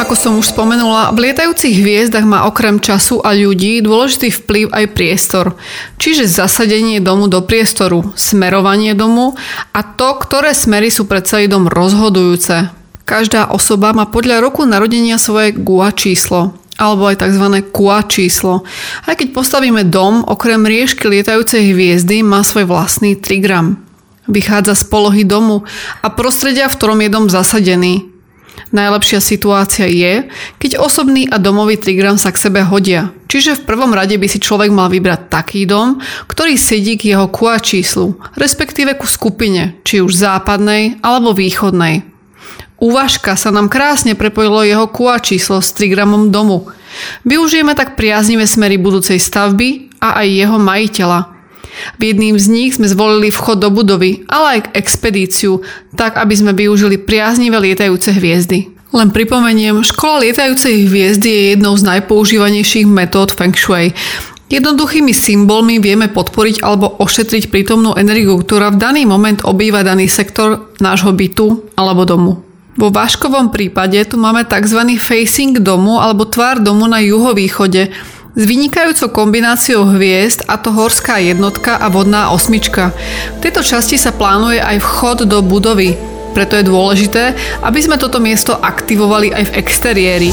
Ako 0.10 0.18
som 0.18 0.42
už 0.42 0.58
spomenula, 0.58 1.14
v 1.14 1.30
lietajúcich 1.30 1.86
hviezdach 1.86 2.26
má 2.26 2.50
okrem 2.50 2.82
času 2.82 3.22
a 3.22 3.30
ľudí 3.30 3.78
dôležitý 3.86 4.34
vplyv 4.42 4.74
aj 4.74 4.86
priestor, 4.98 5.54
čiže 6.02 6.26
zasadenie 6.26 6.98
domu 6.98 7.30
do 7.30 7.46
priestoru, 7.46 8.02
smerovanie 8.18 8.98
domu 8.98 9.38
a 9.70 9.86
to, 9.86 10.18
ktoré 10.18 10.58
smery 10.58 10.90
sú 10.90 11.06
pre 11.06 11.22
celý 11.22 11.46
dom 11.46 11.70
rozhodujúce. 11.70 12.74
Každá 13.06 13.54
osoba 13.54 13.94
má 13.94 14.10
podľa 14.10 14.42
roku 14.42 14.66
narodenia 14.66 15.22
svoje 15.22 15.54
GUA 15.54 15.94
číslo. 15.94 16.58
alebo 16.82 17.06
aj 17.06 17.22
tzv. 17.22 17.46
QA 17.70 18.02
číslo. 18.10 18.66
Aj 19.06 19.14
keď 19.14 19.30
postavíme 19.30 19.86
dom, 19.86 20.26
okrem 20.26 20.66
riešky 20.66 21.06
lietajúcej 21.06 21.70
hviezdy 21.70 22.26
má 22.26 22.42
svoj 22.42 22.66
vlastný 22.66 23.14
trigram. 23.14 23.78
Vychádza 24.26 24.74
z 24.74 24.90
polohy 24.90 25.22
domu 25.22 25.70
a 26.02 26.10
prostredia, 26.10 26.66
v 26.66 26.74
ktorom 26.82 26.98
je 26.98 27.10
dom 27.14 27.30
zasadený. 27.30 28.09
Najlepšia 28.70 29.18
situácia 29.18 29.90
je, 29.90 30.30
keď 30.62 30.78
osobný 30.78 31.26
a 31.26 31.42
domový 31.42 31.82
trigram 31.82 32.22
sa 32.22 32.30
k 32.30 32.38
sebe 32.38 32.62
hodia. 32.62 33.10
Čiže 33.26 33.62
v 33.62 33.66
prvom 33.66 33.90
rade 33.98 34.14
by 34.14 34.28
si 34.30 34.38
človek 34.38 34.70
mal 34.70 34.94
vybrať 34.94 35.26
taký 35.26 35.66
dom, 35.66 35.98
ktorý 36.30 36.54
sedí 36.54 36.94
k 36.94 37.18
jeho 37.18 37.26
QA 37.34 37.58
číslu, 37.58 38.22
respektíve 38.38 38.94
ku 38.94 39.10
skupine, 39.10 39.82
či 39.82 40.06
už 40.06 40.14
západnej 40.14 41.02
alebo 41.02 41.34
východnej. 41.34 42.06
U 42.78 42.94
Vaška 42.94 43.34
sa 43.36 43.50
nám 43.50 43.74
krásne 43.74 44.14
prepojilo 44.14 44.62
jeho 44.62 44.86
QA 44.86 45.18
číslo 45.18 45.66
s 45.66 45.74
trigramom 45.74 46.30
domu. 46.30 46.70
Využijeme 47.26 47.74
tak 47.74 47.98
priaznivé 47.98 48.46
smery 48.46 48.78
budúcej 48.78 49.18
stavby 49.18 49.98
a 49.98 50.22
aj 50.22 50.28
jeho 50.30 50.58
majiteľa– 50.62 51.20
v 51.98 52.14
jedným 52.14 52.36
z 52.40 52.48
nich 52.50 52.72
sme 52.76 52.88
zvolili 52.88 53.32
vchod 53.32 53.64
do 53.64 53.70
budovy, 53.74 54.24
ale 54.28 54.60
aj 54.60 54.76
expedíciu, 54.76 55.62
tak 55.94 56.16
aby 56.20 56.34
sme 56.36 56.52
využili 56.56 57.02
priaznivé 57.02 57.60
lietajúce 57.60 58.16
hviezdy. 58.16 58.72
Len 58.90 59.14
pripomeniem, 59.14 59.86
škola 59.86 60.26
lietajúcej 60.26 60.90
hviezdy 60.90 61.30
je 61.30 61.44
jednou 61.54 61.78
z 61.78 61.86
najpoužívanejších 61.86 62.90
metód 62.90 63.30
Feng 63.30 63.54
Shui. 63.54 63.94
Jednoduchými 64.50 65.14
symbolmi 65.14 65.78
vieme 65.78 66.10
podporiť 66.10 66.66
alebo 66.66 66.98
ošetriť 66.98 67.54
prítomnú 67.54 67.94
energiu, 67.94 68.42
ktorá 68.42 68.74
v 68.74 68.82
daný 68.82 69.06
moment 69.06 69.46
obýva 69.46 69.86
daný 69.86 70.10
sektor 70.10 70.74
nášho 70.82 71.14
bytu 71.14 71.70
alebo 71.78 72.02
domu. 72.02 72.42
Vo 72.74 72.90
váškovom 72.90 73.54
prípade 73.54 74.02
tu 74.10 74.18
máme 74.18 74.42
tzv. 74.50 74.98
facing 74.98 75.62
domu 75.62 76.02
alebo 76.02 76.26
tvár 76.26 76.58
domu 76.58 76.90
na 76.90 76.98
juhovýchode, 76.98 77.94
s 78.38 78.44
vynikajúcou 78.46 79.10
kombináciou 79.10 79.90
hviezd 79.98 80.46
a 80.46 80.62
to 80.62 80.70
horská 80.70 81.18
jednotka 81.18 81.82
a 81.82 81.90
vodná 81.90 82.30
osmička. 82.30 82.94
V 83.38 83.42
tejto 83.42 83.66
časti 83.66 83.98
sa 83.98 84.14
plánuje 84.14 84.62
aj 84.62 84.78
vchod 84.78 85.18
do 85.26 85.42
budovy, 85.42 85.98
preto 86.38 86.54
je 86.54 86.70
dôležité, 86.70 87.34
aby 87.66 87.80
sme 87.82 87.98
toto 87.98 88.22
miesto 88.22 88.54
aktivovali 88.54 89.34
aj 89.34 89.44
v 89.50 89.56
exteriéri. 89.58 90.32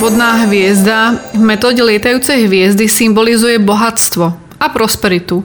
Vodná 0.00 0.48
hviezda 0.48 1.20
v 1.36 1.42
metóde 1.42 1.84
lietajúcej 1.84 2.48
hviezdy 2.48 2.88
symbolizuje 2.88 3.60
bohatstvo 3.60 4.26
a 4.56 4.66
prosperitu. 4.72 5.44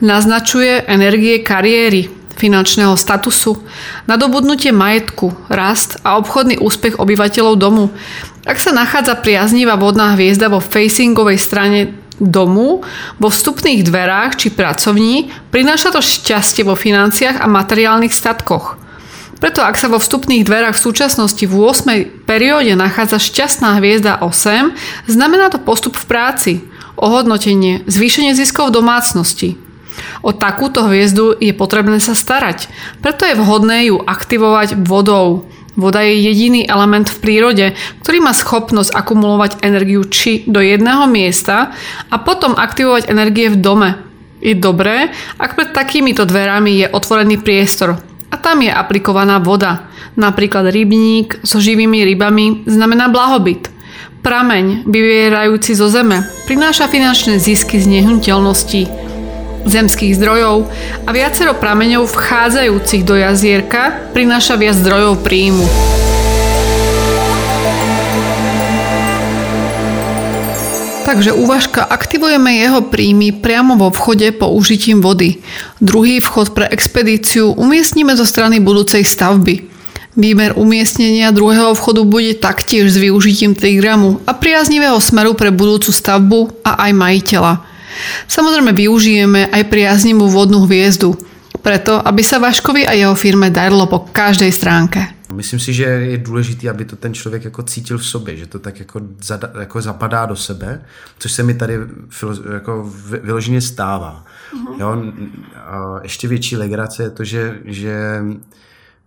Naznačuje 0.00 0.88
energie 0.88 1.42
kariéry, 1.44 2.08
finančného 2.38 2.94
statusu, 2.94 3.58
nadobudnutie 4.06 4.70
majetku, 4.70 5.34
rast 5.50 5.98
a 6.06 6.16
obchodný 6.16 6.62
úspech 6.62 7.02
obyvateľov 7.02 7.54
domu. 7.58 7.90
Ak 8.46 8.62
sa 8.62 8.70
nachádza 8.70 9.18
priaznivá 9.18 9.74
vodná 9.74 10.14
hviezda 10.14 10.46
vo 10.46 10.62
facingovej 10.62 11.36
strane 11.42 11.92
domu, 12.22 12.82
vo 13.18 13.28
vstupných 13.30 13.82
dverách 13.82 14.38
či 14.38 14.48
pracovní, 14.54 15.30
prináša 15.50 15.94
to 15.94 16.00
šťastie 16.02 16.66
vo 16.66 16.78
financiách 16.78 17.42
a 17.42 17.46
materiálnych 17.50 18.14
statkoch. 18.14 18.78
Preto 19.38 19.62
ak 19.62 19.78
sa 19.78 19.86
vo 19.86 20.02
vstupných 20.02 20.42
dverách 20.42 20.74
v 20.74 20.84
súčasnosti 20.90 21.44
v 21.46 21.54
8. 21.54 22.26
perióde 22.26 22.74
nachádza 22.74 23.22
šťastná 23.22 23.78
hviezda 23.78 24.18
8, 24.18 24.74
znamená 25.06 25.46
to 25.54 25.62
postup 25.62 25.94
v 25.94 26.04
práci, 26.10 26.52
ohodnotenie, 26.98 27.86
zvýšenie 27.86 28.34
ziskov 28.34 28.74
v 28.74 28.82
domácnosti, 28.82 29.54
O 30.22 30.34
takúto 30.34 30.86
hviezdu 30.86 31.36
je 31.38 31.54
potrebné 31.54 32.02
sa 32.02 32.12
starať. 32.16 32.66
Preto 33.00 33.24
je 33.24 33.38
vhodné 33.38 33.92
ju 33.92 34.02
aktivovať 34.02 34.80
vodou. 34.82 35.46
Voda 35.78 36.02
je 36.02 36.18
jediný 36.18 36.66
element 36.66 37.06
v 37.06 37.20
prírode, 37.22 37.66
ktorý 38.02 38.18
má 38.18 38.34
schopnosť 38.34 38.90
akumulovať 38.90 39.62
energiu 39.62 40.02
či 40.10 40.42
do 40.50 40.58
jedného 40.58 41.06
miesta 41.06 41.70
a 42.10 42.16
potom 42.18 42.58
aktivovať 42.58 43.06
energie 43.06 43.46
v 43.46 43.62
dome. 43.62 43.90
Je 44.42 44.58
dobré, 44.58 45.14
ak 45.38 45.54
pred 45.54 45.70
takýmito 45.70 46.26
dverami 46.26 46.82
je 46.82 46.86
otvorený 46.90 47.38
priestor 47.38 47.94
a 48.28 48.34
tam 48.36 48.62
je 48.62 48.74
aplikovaná 48.74 49.38
voda. 49.38 49.86
Napríklad 50.18 50.66
rybník 50.74 51.46
so 51.46 51.62
živými 51.62 52.02
rybami 52.02 52.66
znamená 52.66 53.06
blahobyt. 53.06 53.70
Prameň, 54.18 54.82
vyvierajúci 54.82 55.78
zo 55.78 55.86
zeme, 55.86 56.26
prináša 56.50 56.90
finančné 56.90 57.38
zisky 57.38 57.78
z 57.78 57.86
nehnuteľností 57.86 59.07
zemských 59.68 60.16
zdrojov 60.16 60.68
a 61.04 61.10
viacero 61.12 61.54
prameňov 61.56 62.08
vchádzajúcich 62.08 63.02
do 63.04 63.14
jazierka 63.16 64.12
prináša 64.16 64.56
viac 64.56 64.76
zdrojov 64.76 65.20
príjmu. 65.22 65.68
Takže 71.08 71.32
uvažka 71.32 71.88
aktivujeme 71.88 72.60
jeho 72.60 72.84
príjmy 72.84 73.32
priamo 73.32 73.80
vo 73.80 73.88
vchode 73.88 74.28
použitím 74.36 75.00
vody. 75.00 75.40
Druhý 75.80 76.20
vchod 76.20 76.52
pre 76.52 76.68
expedíciu 76.68 77.56
umiestnime 77.56 78.12
zo 78.12 78.28
strany 78.28 78.60
budúcej 78.60 79.08
stavby. 79.08 79.64
Výmer 80.20 80.52
umiestnenia 80.60 81.32
druhého 81.32 81.72
vchodu 81.72 82.04
bude 82.04 82.36
taktiež 82.36 82.92
s 82.92 83.00
využitím 83.00 83.56
trigramu 83.56 84.20
a 84.28 84.36
priaznivého 84.36 85.00
smeru 85.00 85.32
pre 85.32 85.48
budúcu 85.48 85.96
stavbu 85.96 86.60
a 86.60 86.76
aj 86.76 86.92
majiteľa. 86.92 87.77
Samozrejme 88.28 88.72
využijeme 88.72 89.48
aj 89.52 89.62
priaznivú 89.68 90.28
vodnú 90.28 90.64
hviezdu, 90.64 91.16
preto 91.62 91.98
aby 91.98 92.22
sa 92.22 92.38
Vaškovi 92.38 92.86
a 92.86 92.92
jeho 92.94 93.14
firme 93.18 93.50
darilo 93.50 93.86
po 93.90 94.08
každej 94.08 94.52
stránke. 94.52 95.18
Myslím 95.32 95.60
si, 95.60 95.72
že 95.72 95.84
je 95.84 96.18
důležité, 96.18 96.70
aby 96.70 96.84
to 96.84 96.96
ten 96.96 97.14
člověk 97.14 97.44
jako 97.44 97.62
cítil 97.62 97.98
v 97.98 98.06
sobě, 98.06 98.36
že 98.36 98.46
to 98.46 98.58
tak 98.58 98.78
jako, 98.78 99.00
zada, 99.22 99.50
jako 99.60 99.80
zapadá 99.80 100.26
do 100.26 100.36
sebe, 100.36 100.80
což 101.18 101.32
se 101.32 101.42
mi 101.42 101.54
tady 101.54 101.78
jako 102.54 102.92
vyloženě 103.22 103.60
stává. 103.60 104.24
Mm-hmm. 104.24 104.80
Jo? 104.80 105.02
A 105.56 106.00
ještě 106.02 106.28
větší 106.28 106.56
legrace 106.56 107.02
je 107.02 107.10
to, 107.10 107.24
že, 107.24 107.58
že 107.64 108.22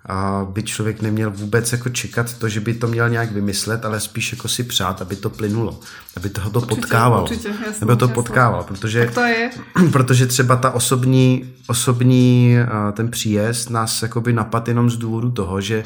a 0.06 0.48
by 0.50 0.64
člověk 0.64 1.02
neměl 1.02 1.32
vůbec 1.32 1.72
jako 1.72 1.90
čekat 1.90 2.34
to, 2.34 2.50
že 2.50 2.60
by 2.60 2.74
to 2.74 2.88
měl 2.88 3.10
nějak 3.10 3.32
vymyslet, 3.32 3.86
ale 3.86 4.00
spíš 4.00 4.32
jako 4.32 4.48
si 4.48 4.64
přát, 4.64 5.02
aby 5.02 5.16
to 5.16 5.30
plynulo, 5.30 5.80
aby 6.18 6.30
toho 6.30 6.50
to 6.50 6.60
určitě, 6.60 6.82
potkával. 6.82 7.24
Určitě, 7.24 7.48
jasný, 7.48 7.82
aby 7.82 7.96
to 7.96 8.06
jasný. 8.06 8.14
potkával, 8.14 8.64
protože, 8.64 9.06
tak 9.06 9.14
to 9.14 9.22
je. 9.22 9.50
protože 9.92 10.28
třeba 10.28 10.56
ta 10.56 10.72
osobní, 10.72 11.54
osobní 11.68 12.56
ten 12.94 13.12
příjezd 13.12 13.70
nás 13.70 14.02
jakoby 14.02 14.34
napad 14.34 14.68
jenom 14.68 14.90
z 14.90 14.98
důvodu 14.98 15.32
toho, 15.32 15.62
že, 15.62 15.84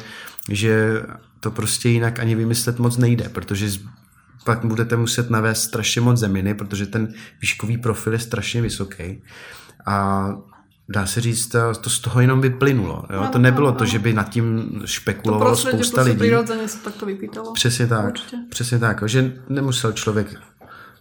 že 0.50 1.02
to 1.40 1.50
prostě 1.50 1.88
jinak 1.88 2.18
ani 2.18 2.34
vymyslet 2.34 2.78
moc 2.78 2.96
nejde, 2.96 3.28
protože 3.28 3.70
pak 4.44 4.64
budete 4.64 4.96
muset 4.96 5.30
navést 5.30 5.62
strašně 5.62 6.00
moc 6.00 6.18
zeminy, 6.18 6.54
protože 6.54 6.86
ten 6.86 7.14
výškový 7.40 7.78
profil 7.78 8.12
je 8.12 8.18
strašně 8.18 8.62
vysoký. 8.62 9.22
A 9.86 10.28
dá 10.88 11.06
se 11.06 11.20
říct, 11.20 11.56
to 11.80 11.90
z 11.90 11.98
toho 11.98 12.20
jenom 12.20 12.40
vyplynulo. 12.40 13.04
Jo? 13.10 13.20
No, 13.20 13.28
to 13.28 13.38
nebylo 13.38 13.70
no, 13.70 13.76
to, 13.76 13.84
že 13.84 13.98
by 13.98 14.12
nad 14.12 14.28
tím 14.28 14.80
špekulovalo 14.84 15.50
to 15.50 15.56
spousta 15.56 16.02
lidí. 16.02 16.18
Přirozeně 16.18 16.68
se 16.68 16.78
tak 16.78 16.94
to 16.94 17.06
vypítalo. 17.06 17.52
Přesně 17.52 17.86
tak. 17.86 18.06
Určitě. 18.06 18.36
Přesně 18.48 18.78
tak. 18.78 19.02
Že 19.06 19.32
nemusel 19.48 19.92
člověk 19.92 20.40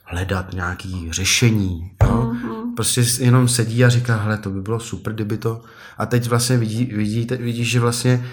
hledat 0.03 0.53
nějaký 0.53 1.07
řešení. 1.11 1.91
Jo? 2.03 2.33
Mm-hmm. 2.33 2.75
Prostě 2.75 3.03
jenom 3.19 3.47
sedí 3.47 3.85
a 3.85 3.89
říká, 3.89 4.17
hele, 4.17 4.37
to 4.37 4.49
by 4.49 4.61
bylo 4.61 4.79
super, 4.79 5.13
kdyby 5.13 5.37
to... 5.37 5.63
A 5.97 6.05
teď 6.05 6.29
vlastně 6.29 6.57
vidí, 6.57 6.85
vidí, 6.85 7.27
vidíš, 7.39 7.71
že 7.71 7.79
vlastně 7.79 8.25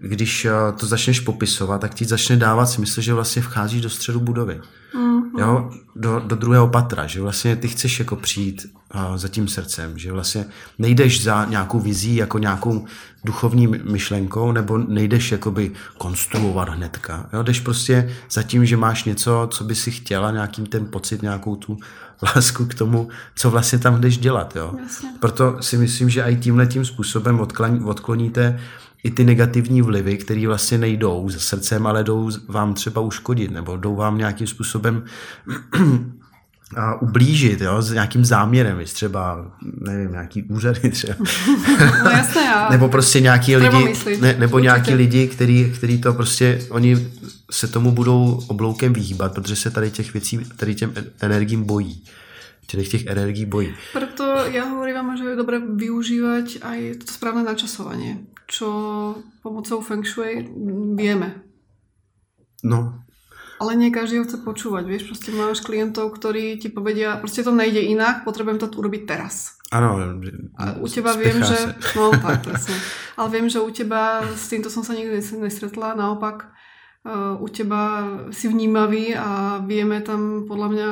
když 0.00 0.44
eh, 0.44 0.52
to 0.80 0.86
začneš 0.86 1.20
popisovat, 1.20 1.80
tak 1.80 1.94
ti 1.94 2.04
začne 2.04 2.36
dávat 2.36 2.66
smysl, 2.66 3.00
že 3.00 3.14
vlastně 3.14 3.42
vcházíš 3.42 3.80
do 3.80 3.90
středu 3.90 4.20
budovy. 4.20 4.60
Mm-hmm. 4.94 5.40
Jo, 5.40 5.70
do, 5.96 6.18
do 6.26 6.36
druhého 6.36 6.68
patra, 6.68 7.06
že 7.06 7.20
vlastně 7.20 7.56
ty 7.56 7.68
chceš 7.68 7.98
jako 7.98 8.16
přijít 8.16 8.66
uh, 8.94 9.16
za 9.16 9.28
tím 9.28 9.48
srdcem, 9.48 9.98
že 9.98 10.12
vlastně 10.12 10.46
nejdeš 10.78 11.22
za 11.22 11.44
nějakou 11.44 11.80
vizí, 11.80 12.16
jako 12.16 12.38
nějakou 12.38 12.86
duchovní 13.24 13.66
myšlenkou, 13.66 14.52
nebo 14.52 14.78
nejdeš 14.78 15.32
jakoby 15.32 15.72
konstruovat 15.98 16.68
hnedka. 16.68 17.26
Jo, 17.32 17.42
jdeš 17.42 17.60
prostě 17.60 18.10
za 18.30 18.42
tím, 18.42 18.66
že 18.66 18.76
máš 18.76 19.04
něco, 19.04 19.48
co 19.50 19.64
by 19.64 19.74
si 19.74 19.90
chtěla, 19.90 20.30
nějakým 20.30 20.66
ten 20.66 20.86
pocit, 20.86 21.22
nějakou 21.22 21.56
tu 21.56 21.76
lásku 22.22 22.66
k 22.66 22.74
tomu, 22.74 23.08
co 23.34 23.50
vlastně 23.50 23.78
tam 23.78 24.00
jdeš 24.00 24.18
dělat. 24.18 24.56
Jo. 24.56 24.74
Proto 25.20 25.56
si 25.60 25.76
myslím, 25.76 26.10
že 26.10 26.22
i 26.22 26.36
tímhle 26.36 26.66
tím 26.66 26.84
způsobem 26.84 27.40
odkloníte 27.84 28.60
i 29.04 29.10
ty 29.10 29.24
negativní 29.24 29.82
vlivy, 29.82 30.16
které 30.16 30.46
vlastně 30.46 30.78
nejdou 30.78 31.30
za 31.30 31.38
srdcem, 31.38 31.86
ale 31.86 32.04
jdou 32.04 32.30
vám 32.48 32.74
třeba 32.74 33.00
uškodit, 33.00 33.50
nebo 33.50 33.76
jdou 33.76 33.96
vám 33.96 34.18
nějakým 34.18 34.46
způsobem 34.46 35.04
a 36.76 37.02
ublížit, 37.02 37.60
jo, 37.60 37.82
s 37.82 37.92
nějakým 37.92 38.24
záměrem, 38.24 38.78
víš, 38.78 38.92
třeba, 38.92 39.46
nevím, 39.80 40.12
nějaký 40.12 40.42
úřady 40.42 40.90
třeba. 40.90 41.14
No 42.04 42.10
jasné, 42.10 42.44
já. 42.44 42.68
nebo 42.70 42.88
prostě 42.88 43.20
nějaký 43.20 43.56
lidi, 43.56 43.94
ne, 44.20 44.36
nebo 44.38 44.54
Určitě. 44.54 44.64
nějaký 44.64 44.94
lidi, 44.94 45.28
který, 45.28 45.72
který 45.76 46.00
to 46.00 46.12
prostě, 46.14 46.60
oni 46.70 47.08
se 47.50 47.68
tomu 47.68 47.92
budou 47.92 48.42
obloukem 48.46 48.92
vyhýbat, 48.92 49.34
protože 49.34 49.56
se 49.56 49.70
tady 49.70 49.90
těch 49.90 50.12
věcí, 50.12 50.38
tady 50.56 50.74
těm 50.74 50.92
energiím 51.20 51.64
bojí. 51.64 52.02
Těch, 52.68 52.88
těch 52.88 53.06
energií 53.06 53.48
bojí. 53.48 53.74
Preto 53.96 54.46
ja 54.52 54.68
hovorím, 54.68 55.16
že 55.16 55.24
je 55.24 55.40
dobré 55.40 55.56
využívať 55.56 56.60
aj 56.60 57.08
to 57.08 57.10
správne 57.10 57.42
načasovanie, 57.48 58.28
čo 58.44 58.68
pomocou 59.40 59.80
Feng 59.80 60.04
Shui 60.04 60.44
vieme. 60.92 61.48
No, 62.60 63.08
ale 63.58 63.74
nie 63.74 63.90
každý 63.90 64.22
ho 64.22 64.24
chce 64.24 64.38
počúvať, 64.38 64.86
vieš, 64.86 65.10
proste 65.10 65.34
máš 65.34 65.58
klientov, 65.66 66.14
ktorí 66.14 66.62
ti 66.62 66.70
povedia, 66.70 67.18
proste 67.18 67.42
to 67.42 67.50
nejde 67.50 67.82
inak, 67.82 68.22
potrebujem 68.22 68.62
to 68.62 68.70
urobiť 68.70 69.02
teraz. 69.02 69.58
Ano. 69.74 69.98
A 70.56 70.78
u 70.78 70.86
teba 70.86 71.18
viem, 71.18 71.42
že... 71.42 71.58
Se. 71.58 71.98
No 71.98 72.14
tak, 72.14 72.46
presne. 72.46 72.78
Ale 73.18 73.28
viem, 73.34 73.50
že 73.50 73.58
u 73.58 73.68
teba, 73.74 74.22
s 74.22 74.46
týmto 74.46 74.70
som 74.70 74.86
sa 74.86 74.94
nikdy 74.94 75.18
nestretla, 75.42 75.98
naopak 75.98 76.54
uh, 77.02 77.34
u 77.42 77.46
teba 77.50 78.06
si 78.30 78.46
vnímavý 78.46 79.18
a 79.18 79.58
vieme 79.66 80.00
tam 80.06 80.46
podľa 80.46 80.68
mňa... 80.70 80.88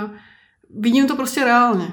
Vidím 0.81 1.09
to 1.09 1.17
prostě 1.17 1.45
reálně, 1.45 1.93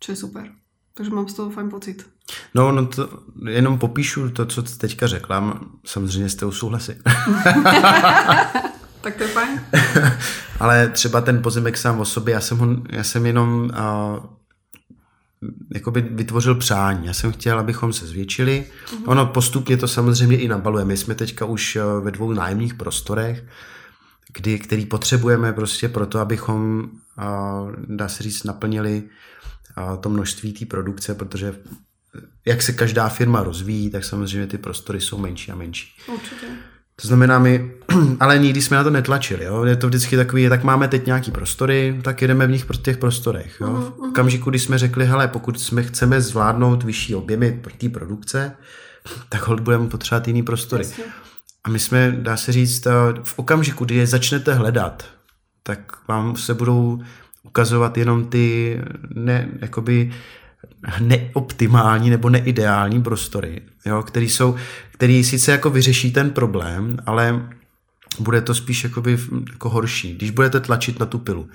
čo 0.00 0.12
je 0.12 0.16
super. 0.16 0.50
Takže 0.94 1.10
mám 1.10 1.28
z 1.28 1.34
toho 1.34 1.50
fajn 1.50 1.70
pocit. 1.70 2.06
No, 2.54 2.72
no 2.72 2.86
to 2.86 3.08
jenom 3.48 3.78
popíšu 3.78 4.30
to, 4.30 4.46
co 4.46 4.62
teďka 4.62 5.06
řekla. 5.06 5.60
Samozřejmě 5.84 6.28
s 6.28 6.34
tou 6.34 6.52
souhlasím. 6.52 6.94
Tak 9.00 9.16
to 9.16 9.22
je 9.22 9.28
fajn. 9.28 9.60
Ale 10.60 10.88
třeba 10.88 11.20
ten 11.20 11.42
pozemek 11.42 11.78
sám 11.78 12.00
o 12.00 12.04
sobě, 12.04 12.34
já 12.34 12.40
jsem, 12.40 12.58
ho, 12.58 12.66
já 12.90 13.04
jsem 13.04 13.26
jenom 13.26 13.64
uh, 13.64 14.24
jakoby 15.74 16.00
vytvořil 16.00 16.54
přání. 16.54 17.06
Já 17.06 17.12
jsem 17.12 17.32
chtěl, 17.32 17.58
abychom 17.58 17.92
se 17.92 18.06
zvětšili. 18.06 18.66
Uh-huh. 18.86 19.02
Ono 19.06 19.26
postupně 19.26 19.76
to 19.76 19.88
samozřejmě 19.88 20.38
i 20.38 20.48
nabaluje. 20.48 20.84
My 20.84 20.96
jsme 20.96 21.14
teďka 21.14 21.44
už 21.44 21.76
uh, 21.76 22.04
ve 22.04 22.10
dvou 22.10 22.32
nájemních 22.32 22.74
prostorech, 22.74 23.44
kdy, 24.32 24.58
který 24.58 24.86
potřebujeme 24.86 25.52
prostě 25.52 25.88
proto, 25.88 26.18
abychom, 26.18 26.90
dá 27.88 28.08
se 28.08 28.22
říct, 28.22 28.44
naplnili 28.44 29.02
to 30.00 30.08
množství 30.08 30.52
té 30.52 30.66
produkce, 30.66 31.14
protože 31.14 31.54
jak 32.46 32.62
se 32.62 32.72
každá 32.72 33.08
firma 33.08 33.42
rozvíjí, 33.42 33.90
tak 33.90 34.04
samozřejmě 34.04 34.46
ty 34.46 34.58
prostory 34.58 35.00
jsou 35.00 35.18
menší 35.18 35.52
a 35.52 35.54
menší. 35.54 35.96
Určitě. 36.12 36.46
To 37.02 37.08
znamená, 37.08 37.38
my, 37.38 37.72
ale 38.20 38.38
nikdy 38.38 38.62
jsme 38.62 38.76
na 38.76 38.84
to 38.84 38.90
netlačili, 38.90 39.44
jo? 39.44 39.64
je 39.64 39.76
to 39.76 39.86
vždycky 39.86 40.16
takový, 40.16 40.48
tak 40.48 40.64
máme 40.64 40.88
teď 40.88 41.06
nějaký 41.06 41.30
prostory, 41.30 42.00
tak 42.02 42.22
jedeme 42.22 42.46
v 42.46 42.50
nich 42.50 42.64
pro 42.64 42.76
těch 42.76 42.96
prostorech. 42.96 43.60
Jo? 43.60 43.66
V 43.66 43.70
mhm, 43.70 43.82
mhm. 43.82 44.10
okamžiku, 44.10 44.50
kdy 44.50 44.58
jsme 44.58 44.78
řekli, 44.78 45.06
hele, 45.06 45.28
pokud 45.28 45.60
jsme 45.60 45.82
chceme 45.82 46.20
zvládnout 46.20 46.82
vyšší 46.82 47.14
objemy 47.14 47.52
pro 47.62 47.72
té 47.78 47.88
produkce, 47.88 48.52
tak 49.28 49.46
hold 49.46 49.60
budeme 49.60 49.88
potřebovat 49.88 50.26
jiný 50.26 50.42
prostory. 50.42 50.84
Jasně. 50.84 51.04
A 51.64 51.70
my 51.70 51.78
jsme, 51.78 52.16
dá 52.18 52.36
se 52.36 52.52
říct, 52.52 52.86
eh, 52.86 52.90
v 53.22 53.38
okamžiku, 53.38 53.84
kdy 53.84 53.94
je 53.94 54.06
začnete 54.06 54.54
hledat, 54.54 55.04
tak 55.62 56.08
vám 56.08 56.36
se 56.36 56.54
budou 56.54 57.00
ukazovat 57.42 57.98
jenom 57.98 58.24
ty 58.24 58.80
ne, 59.14 59.48
jakoby 59.60 60.12
neoptimální 61.00 62.10
nebo 62.10 62.30
neideální 62.30 63.02
prostory, 63.02 63.62
jo, 63.86 64.02
který, 64.02 64.28
jsou, 64.28 64.54
který 64.92 65.24
sice 65.24 65.52
jako 65.52 65.70
vyřeší 65.70 66.12
ten 66.12 66.30
problém, 66.30 66.96
ale 67.06 67.48
bude 68.18 68.40
to 68.40 68.54
spíš 68.54 68.84
jakoby 68.84 69.18
jako 69.52 69.68
horší, 69.68 70.14
když 70.14 70.30
budete 70.30 70.60
tlačit 70.60 71.00
na 71.00 71.06
tu 71.06 71.18
pilu. 71.18 71.48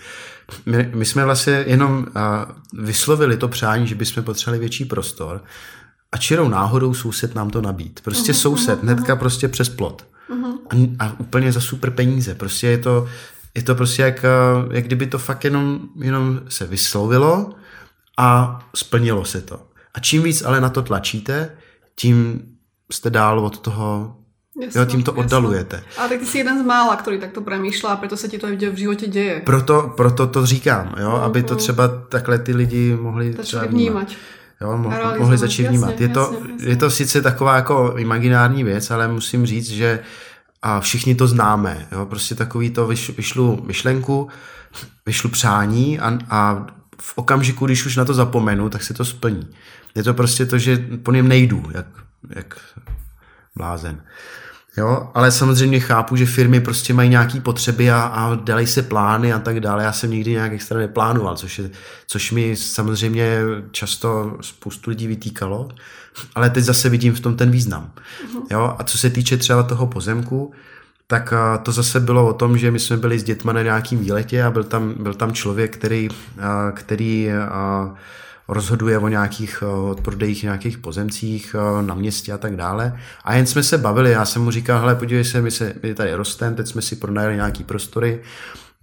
My, 0.66 0.92
my 0.96 1.06
jsme 1.06 1.26
vlastně 1.26 1.64
jenom 1.68 2.06
a, 2.16 2.48
vyslovili 2.74 3.38
to 3.38 3.48
přání, 3.48 3.88
že 3.88 3.96
bychom 3.96 4.24
potřebovali 4.24 4.60
větší 4.60 4.86
prostor 4.86 5.44
a 6.12 6.18
čirou 6.18 6.50
náhodou 6.50 6.94
soused 6.94 7.36
nám 7.36 7.50
to 7.50 7.62
nabít. 7.62 8.00
Prostě 8.04 8.32
uh-huh, 8.32 8.42
soused, 8.42 8.80
uh-huh. 8.80 8.84
hnedka 8.84 9.16
prostě 9.16 9.48
přes 9.48 9.70
plot. 9.70 10.08
Uh-huh. 10.30 10.88
A, 11.00 11.06
a 11.06 11.20
úplně 11.20 11.52
za 11.52 11.62
super 11.62 11.92
peníze. 11.92 12.36
Prostě 12.36 12.68
je 12.68 12.78
to, 12.78 13.08
je 13.56 13.64
to 13.64 13.76
prostě 13.76 14.02
jak, 14.02 14.26
jak 14.72 14.86
kdyby 14.86 15.08
to 15.08 15.18
fakt 15.20 15.44
jenom, 15.44 15.80
jenom 16.02 16.40
se 16.50 16.66
vyslovilo 16.66 17.50
a 18.18 18.60
splnilo 18.76 19.26
se 19.26 19.42
to. 19.42 19.60
A 19.94 20.00
čím 20.00 20.24
víc 20.24 20.42
ale 20.42 20.62
na 20.62 20.70
to 20.70 20.82
tlačíte, 20.82 21.52
tím 21.96 22.42
jste 22.92 23.10
dál 23.10 23.40
od 23.40 23.60
toho 23.60 24.16
Jasno, 24.62 24.82
jo, 24.82 24.86
tím 24.88 25.04
to 25.04 25.12
jasno. 25.12 25.24
oddalujete. 25.24 25.84
A 25.98 26.08
tak 26.08 26.20
ty 26.20 26.26
jsi 26.26 26.38
jeden 26.38 26.64
z 26.64 26.66
mála, 26.66 26.96
který 26.96 27.20
takto 27.20 27.42
přemýšlá, 27.42 27.92
a 27.92 27.96
proto 27.96 28.18
se 28.18 28.28
ti 28.28 28.38
to 28.38 28.48
v 28.48 28.76
životě 28.76 29.08
děje. 29.08 29.42
Proto, 29.46 29.94
proto 29.98 30.28
to 30.28 30.46
říkám, 30.46 30.96
jo, 31.00 31.12
aby 31.12 31.44
to 31.44 31.56
třeba 31.56 31.88
takhle 31.88 32.40
ty 32.40 32.54
lidi 32.56 32.98
mohli 33.02 33.34
třeba 33.34 33.66
vnímat. 33.66 34.08
Jo, 34.62 34.68
mo- 34.78 35.20
mohli 35.20 35.38
začít 35.38 35.68
vnímat. 35.68 35.90
Jasně, 35.90 36.06
je, 36.06 36.10
to, 36.10 36.20
jasně, 36.20 36.52
jasně. 36.54 36.70
je 36.70 36.76
to 36.76 36.90
sice 36.90 37.22
taková 37.22 37.56
jako 37.56 37.94
imaginární 37.98 38.64
věc, 38.64 38.92
ale 38.92 39.08
musím 39.08 39.46
říct, 39.46 39.70
že 39.70 40.00
a 40.66 40.80
všichni 40.80 41.16
to 41.16 41.28
známe. 41.28 41.88
Jo? 41.92 42.06
Prostě 42.06 42.36
takový 42.36 42.70
to 42.70 42.88
vyš, 42.88 43.10
vyšlu 43.18 43.64
myšlenku, 43.66 44.30
vyšlu 45.06 45.30
přání 45.30 46.00
a, 46.00 46.20
a 46.30 46.66
v 47.02 47.18
okamžiku, 47.18 47.66
když 47.66 47.86
už 47.86 47.96
na 47.96 48.06
to 48.06 48.14
zapomenu, 48.14 48.70
tak 48.70 48.84
se 48.84 48.94
to 48.94 49.06
splní. 49.06 49.48
Je 49.96 50.04
to 50.04 50.14
prostě 50.14 50.46
to, 50.46 50.58
že 50.58 50.88
po 51.04 51.12
něm 51.12 51.28
nejdu, 51.28 51.64
jak, 51.74 51.86
jak 52.36 52.60
blázen. 53.56 54.02
Jo, 54.78 55.10
ale 55.14 55.32
samozřejmě 55.32 55.80
chápu, 55.80 56.16
že 56.16 56.26
firmy 56.26 56.60
prostě 56.60 56.94
mají 56.94 57.10
nějaké 57.10 57.42
potřeby 57.42 57.92
a, 57.92 58.02
a 58.02 58.36
dělají 58.36 58.68
se 58.68 58.82
plány 58.82 59.34
a 59.34 59.40
tak 59.40 59.60
dále. 59.60 59.84
Já 59.84 59.92
jsem 59.92 60.12
nikdy 60.12 60.32
nějak 60.32 60.54
extra 60.54 60.80
neplánoval, 60.80 61.38
což, 61.38 61.60
je, 61.60 61.70
což 62.08 62.32
mi 62.32 62.56
samozřejmě 62.56 63.40
často 63.72 64.38
spoustu 64.42 64.90
lidí 64.90 65.08
vytýkalo, 65.08 65.70
ale 66.36 66.50
teď 66.50 66.64
zase 66.64 66.90
vidím 66.90 67.14
v 67.14 67.20
tom 67.20 67.36
ten 67.36 67.52
význam. 67.52 67.92
Mhm. 68.24 68.44
Jo, 68.52 68.76
a 68.80 68.84
co 68.84 68.98
se 68.98 69.10
týče 69.10 69.38
třeba 69.38 69.64
toho 69.64 69.88
pozemku, 69.88 70.54
tak 71.08 71.34
to 71.64 71.72
zase 71.72 72.00
bylo 72.00 72.28
o 72.28 72.34
tom, 72.34 72.58
že 72.58 72.72
my 72.72 72.80
jsme 72.80 72.98
byli 72.98 73.20
s 73.20 73.24
dětma 73.24 73.54
na 73.54 73.62
nějakým 73.62 74.00
výletě 74.00 74.44
a 74.44 74.52
byl 74.52 74.64
tam, 74.64 74.94
byl 75.00 75.14
tam 75.14 75.34
člověk, 75.34 75.78
který, 75.78 76.10
který 76.74 77.30
rozhoduje 78.48 78.98
o 78.98 79.08
nějakých 79.08 79.64
odprodejích 79.92 80.44
nějakých 80.44 80.78
pozemcích 80.78 81.56
na 81.82 81.96
městě 81.96 82.34
a 82.34 82.38
tak 82.38 82.56
dále. 82.56 83.00
A 83.24 83.36
jen 83.36 83.46
jsme 83.46 83.64
se 83.64 83.78
bavili, 83.78 84.12
já 84.12 84.26
jsem 84.26 84.42
mu 84.42 84.52
říkal, 84.52 84.80
hele, 84.80 84.96
podívej 84.96 85.24
se, 85.24 85.42
my, 85.42 85.52
se, 85.52 85.74
my 85.84 85.94
tady 85.94 86.14
rostem, 86.14 86.56
teď 86.56 86.68
jsme 86.68 86.82
si 86.82 86.96
pronajali 86.96 87.36
nějaký 87.36 87.64
prostory, 87.64 88.22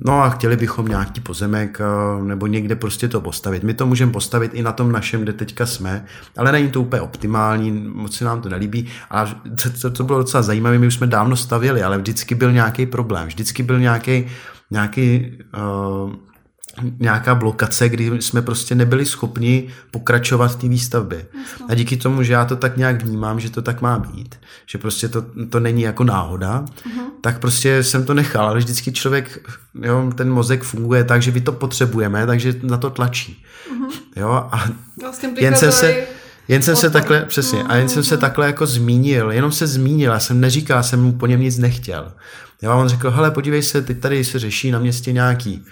No 0.05 0.23
a 0.23 0.31
chtěli 0.31 0.57
bychom 0.57 0.89
nějaký 0.89 1.21
pozemek 1.21 1.81
eh, 1.81 2.23
nebo 2.25 2.47
někde 2.47 2.77
prostě 2.77 3.09
to 3.09 3.21
postavit. 3.21 3.63
My 3.63 3.75
to 3.75 3.87
můžeme 3.87 4.13
postavit 4.13 4.55
i 4.55 4.63
na 4.63 4.73
tom 4.73 4.93
našem, 4.93 5.23
kde 5.23 5.33
teďka 5.33 5.67
jsme, 5.67 6.05
ale 6.37 6.53
není 6.53 6.71
to 6.71 6.81
úplně 6.81 7.03
optimální, 7.03 7.71
moc 7.95 8.17
se 8.17 8.25
nám 8.25 8.41
to 8.41 8.49
nelíbí. 8.49 8.89
A 9.11 9.27
to, 9.63 9.71
to, 9.83 9.91
to 9.91 10.05
bylo 10.05 10.19
docela 10.19 10.43
zajímavé, 10.43 10.79
my 10.79 10.87
už 10.87 10.95
jsme 10.95 11.07
dávno 11.07 11.37
stavěli, 11.37 11.83
ale 11.83 11.99
vždycky 11.99 12.35
byl 12.35 12.53
nějaký 12.53 12.87
problém, 12.87 13.27
vždycky 13.27 13.63
byl 13.63 13.81
nějaký, 13.81 14.27
nějaký 14.71 15.39
uh, 16.05 16.13
nějaká 16.99 17.35
blokace, 17.35 17.89
kdy 17.89 18.23
jsme 18.23 18.43
prostě 18.43 18.75
nebyli 18.75 19.07
schopni 19.07 19.69
pokračovat 19.91 20.49
v 20.49 20.57
té 20.57 20.69
výstavbě. 20.69 21.27
A 21.69 21.75
díky 21.75 21.97
tomu, 21.97 22.23
že 22.23 22.33
já 22.33 22.45
to 22.45 22.57
tak 22.57 22.77
nějak 22.77 23.03
vnímám, 23.03 23.41
že 23.41 23.51
to 23.51 23.63
tak 23.63 23.81
má 23.83 23.99
být, 23.99 24.35
že 24.67 24.79
prostě 24.79 25.09
to, 25.09 25.25
to 25.51 25.61
není 25.61 25.83
jako 25.83 26.05
náhoda, 26.05 26.65
uh-huh. 26.65 27.03
tak 27.21 27.39
prostě 27.39 27.83
jsem 27.83 28.05
to 28.05 28.15
nechal, 28.15 28.47
ale 28.47 28.59
vždycky 28.59 28.93
člověk, 28.93 29.51
jo, 29.83 30.13
ten 30.15 30.31
mozek 30.31 30.63
funguje 30.63 31.05
tak, 31.05 31.23
že 31.23 31.31
vy 31.31 31.41
to 31.41 31.53
potřebujeme, 31.53 32.27
takže 32.27 32.55
na 32.63 32.77
to 32.77 32.91
tlačí. 32.91 33.45
Uh-huh. 33.73 33.93
Jo, 34.17 34.49
a 34.53 34.65
vlastně 35.03 35.31
jen 35.39 35.57
jsem 35.57 35.73
se, 35.73 35.97
jen 36.49 36.63
jsem 36.63 36.77
se 36.77 36.91
takhle, 36.91 37.25
přesně, 37.25 37.63
a 37.63 37.77
jen 37.77 37.89
jsem 37.89 38.05
se 38.05 38.17
takhle 38.17 38.47
jako 38.47 38.67
zmínil, 38.67 39.31
jenom 39.31 39.53
se 39.53 39.67
zmínil, 39.67 40.13
já 40.13 40.21
jsem 40.21 40.41
neříkal, 40.41 40.83
jsem 40.83 41.03
mu 41.03 41.13
po 41.13 41.27
něm 41.27 41.41
nic 41.41 41.59
nechtěl. 41.59 42.13
Jo, 42.63 42.79
on 42.79 42.89
řekl, 42.89 43.11
hele, 43.11 43.31
podívej 43.31 43.63
se, 43.63 43.83
teď 43.83 44.01
tady 44.01 44.25
se 44.25 44.39
řeší 44.39 44.71
na 44.71 44.79
městě 44.79 45.13
nějaký 45.13 45.65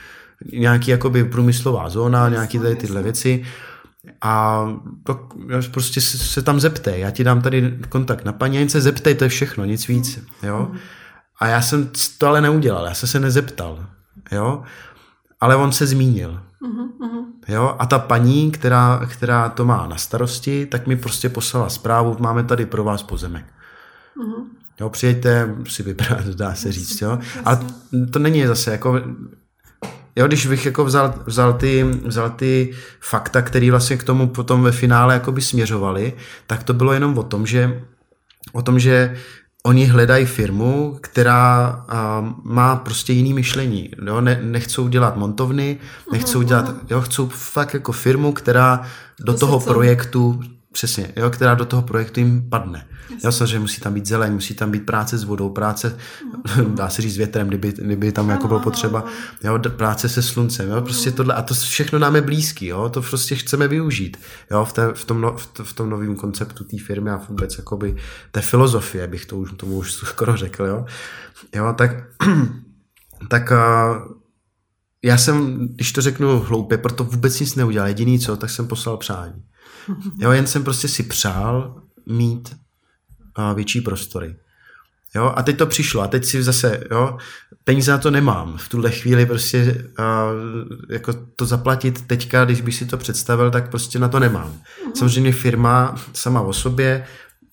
nějaký 0.52 0.90
jakoby 0.90 1.24
průmyslová 1.24 1.88
zóna, 1.88 2.28
nějaký 2.28 2.58
tady 2.58 2.76
tyhle 2.76 3.02
věci 3.02 3.44
a 4.22 4.64
to 5.04 5.28
prostě 5.72 6.00
se, 6.00 6.18
se 6.18 6.42
tam 6.42 6.60
zeptej, 6.60 7.00
já 7.00 7.10
ti 7.10 7.24
dám 7.24 7.42
tady 7.42 7.78
kontakt 7.88 8.24
na 8.24 8.32
paní, 8.32 8.56
jen 8.56 8.68
se 8.68 8.80
zeptej, 8.80 9.14
to 9.14 9.24
je 9.24 9.30
všechno, 9.30 9.64
nic 9.64 9.88
víc, 9.88 10.18
jo. 10.42 10.70
A 11.40 11.46
já 11.46 11.62
jsem 11.62 11.90
to 12.18 12.26
ale 12.26 12.40
neudělal, 12.40 12.84
já 12.84 12.94
jsem 12.94 13.08
se 13.08 13.20
nezeptal, 13.20 13.86
jo, 14.32 14.62
ale 15.40 15.56
on 15.56 15.72
se 15.72 15.86
zmínil. 15.86 16.40
Jo, 17.48 17.76
a 17.78 17.86
ta 17.86 17.98
paní, 17.98 18.50
která, 18.50 19.00
která 19.06 19.48
to 19.48 19.64
má 19.64 19.86
na 19.86 19.96
starosti, 19.96 20.66
tak 20.66 20.86
mi 20.86 20.96
prostě 20.96 21.28
poslala 21.28 21.68
zprávu, 21.68 22.16
máme 22.20 22.44
tady 22.44 22.66
pro 22.66 22.84
vás 22.84 23.02
pozemek. 23.02 23.44
Jo, 24.80 24.90
přijďte 24.90 25.54
si 25.68 25.82
vybrat, 25.82 26.26
dá 26.26 26.54
se 26.54 26.72
říct, 26.72 27.00
jo. 27.02 27.18
A 27.44 27.60
to 28.12 28.18
není 28.18 28.46
zase 28.46 28.70
jako, 28.70 29.00
Jo, 30.20 30.26
když 30.26 30.46
bych 30.46 30.66
jako 30.66 30.84
vzal, 30.84 31.14
vzal, 31.26 31.52
ty, 31.52 31.84
vzal 32.04 32.30
ty 32.30 32.74
fakta, 33.00 33.42
které 33.42 33.70
vlastně 33.70 33.96
k 33.96 34.04
tomu 34.04 34.28
potom 34.28 34.62
ve 34.62 34.72
finále 34.72 35.14
jakoby 35.14 35.42
směřovaly, 35.42 36.12
tak 36.46 36.62
to 36.62 36.74
bylo 36.74 36.92
jenom 36.92 37.18
o 37.18 37.22
tom, 37.22 37.46
že 37.46 37.82
o 38.52 38.62
tom, 38.62 38.78
že 38.78 39.16
oni 39.62 39.86
hledají 39.86 40.26
firmu, 40.26 40.98
která 41.00 41.70
uh, 41.92 42.28
má 42.44 42.76
prostě 42.76 43.12
jiný 43.12 43.34
myšlení. 43.34 43.90
Jo? 44.06 44.20
Ne, 44.20 44.40
nechcou 44.42 44.88
dělat 44.88 45.16
montovny, 45.16 45.78
nechcou 46.12 46.42
dělat, 46.42 46.74
jo, 46.90 47.00
chcou 47.00 47.28
fakt 47.28 47.74
jako 47.74 47.92
firmu, 47.92 48.32
která 48.32 48.82
do 49.20 49.34
toho 49.34 49.60
projektu 49.60 50.40
Přesně, 50.72 51.12
jo, 51.16 51.30
která 51.30 51.54
do 51.54 51.64
toho 51.64 51.82
projektu 51.82 52.20
jim 52.20 52.50
padne. 52.50 52.86
Jo, 53.24 53.32
samozřejmě 53.32 53.58
musí 53.58 53.80
tam 53.80 53.94
být 53.94 54.06
zeleň, 54.06 54.32
musí 54.32 54.54
tam 54.54 54.70
být 54.70 54.86
práce 54.86 55.18
s 55.18 55.24
vodou, 55.24 55.48
práce, 55.48 55.96
dá 56.74 56.88
se 56.88 57.02
říct 57.02 57.16
větrem, 57.16 57.48
kdyby, 57.48 57.72
kdyby 57.72 58.12
tam 58.12 58.30
jako 58.30 58.48
bylo 58.48 58.60
potřeba, 58.60 59.04
jo, 59.44 59.58
práce 59.76 60.08
se 60.08 60.22
sluncem, 60.22 60.70
jo, 60.70 60.80
prostě 60.82 61.10
tohle, 61.10 61.34
a 61.34 61.42
to 61.42 61.54
všechno 61.54 61.98
nám 61.98 62.16
je 62.16 62.22
blízký, 62.22 62.66
jo, 62.66 62.88
to 62.88 63.02
prostě 63.02 63.34
chceme 63.34 63.68
využít, 63.68 64.16
jo, 64.50 64.64
v, 64.64 64.72
té, 64.72 64.92
v, 64.94 65.04
tom, 65.04 65.20
no, 65.20 65.36
v, 65.36 65.46
t- 65.46 65.64
v 65.64 65.72
tom 65.72 65.90
novém 65.90 66.16
konceptu 66.16 66.64
té 66.64 66.76
firmy 66.78 67.10
a 67.10 67.20
vůbec 67.28 67.58
jakoby 67.58 67.96
té 68.30 68.40
filozofie, 68.40 69.06
bych 69.06 69.26
to 69.26 69.36
už, 69.36 69.52
tomu 69.52 69.76
už 69.76 69.92
skoro 69.92 70.36
řekl, 70.36 70.64
jo, 70.64 70.86
jo, 71.54 71.74
tak, 71.78 71.90
tak 73.28 73.52
uh, 73.52 74.19
já 75.04 75.18
jsem, 75.18 75.68
když 75.68 75.92
to 75.92 76.00
řeknu 76.00 76.38
hloupě, 76.38 76.78
proto 76.78 77.04
vůbec 77.04 77.40
nic 77.40 77.54
neudělal. 77.54 77.88
Jediný 77.88 78.18
co, 78.18 78.36
tak 78.36 78.50
jsem 78.50 78.66
poslal 78.66 78.96
přání. 78.96 79.42
Jo, 80.18 80.30
jen 80.30 80.46
jsem 80.46 80.64
prostě 80.64 80.88
si 80.88 81.02
přál 81.02 81.82
mít 82.06 82.56
uh, 83.38 83.54
větší 83.54 83.80
prostory. 83.80 84.36
Jo, 85.14 85.32
a 85.36 85.42
teď 85.42 85.56
to 85.56 85.66
přišlo 85.66 86.02
a 86.02 86.06
teď 86.06 86.24
si 86.24 86.42
zase, 86.42 86.84
jo, 86.90 87.18
peníze 87.64 87.92
na 87.92 87.98
to 87.98 88.10
nemám. 88.10 88.58
V 88.58 88.68
tuhle 88.68 88.90
chvíli 88.90 89.26
prostě 89.26 89.84
uh, 89.98 90.04
jako 90.90 91.12
to 91.36 91.46
zaplatit 91.46 92.06
teďka, 92.06 92.44
když 92.44 92.60
bych 92.60 92.74
si 92.74 92.86
to 92.86 92.96
představil, 92.96 93.50
tak 93.50 93.70
prostě 93.70 93.98
na 93.98 94.08
to 94.08 94.20
nemám. 94.20 94.60
Samozřejmě 94.94 95.32
firma 95.32 95.94
sama 96.12 96.40
o 96.40 96.52
sobě 96.52 97.06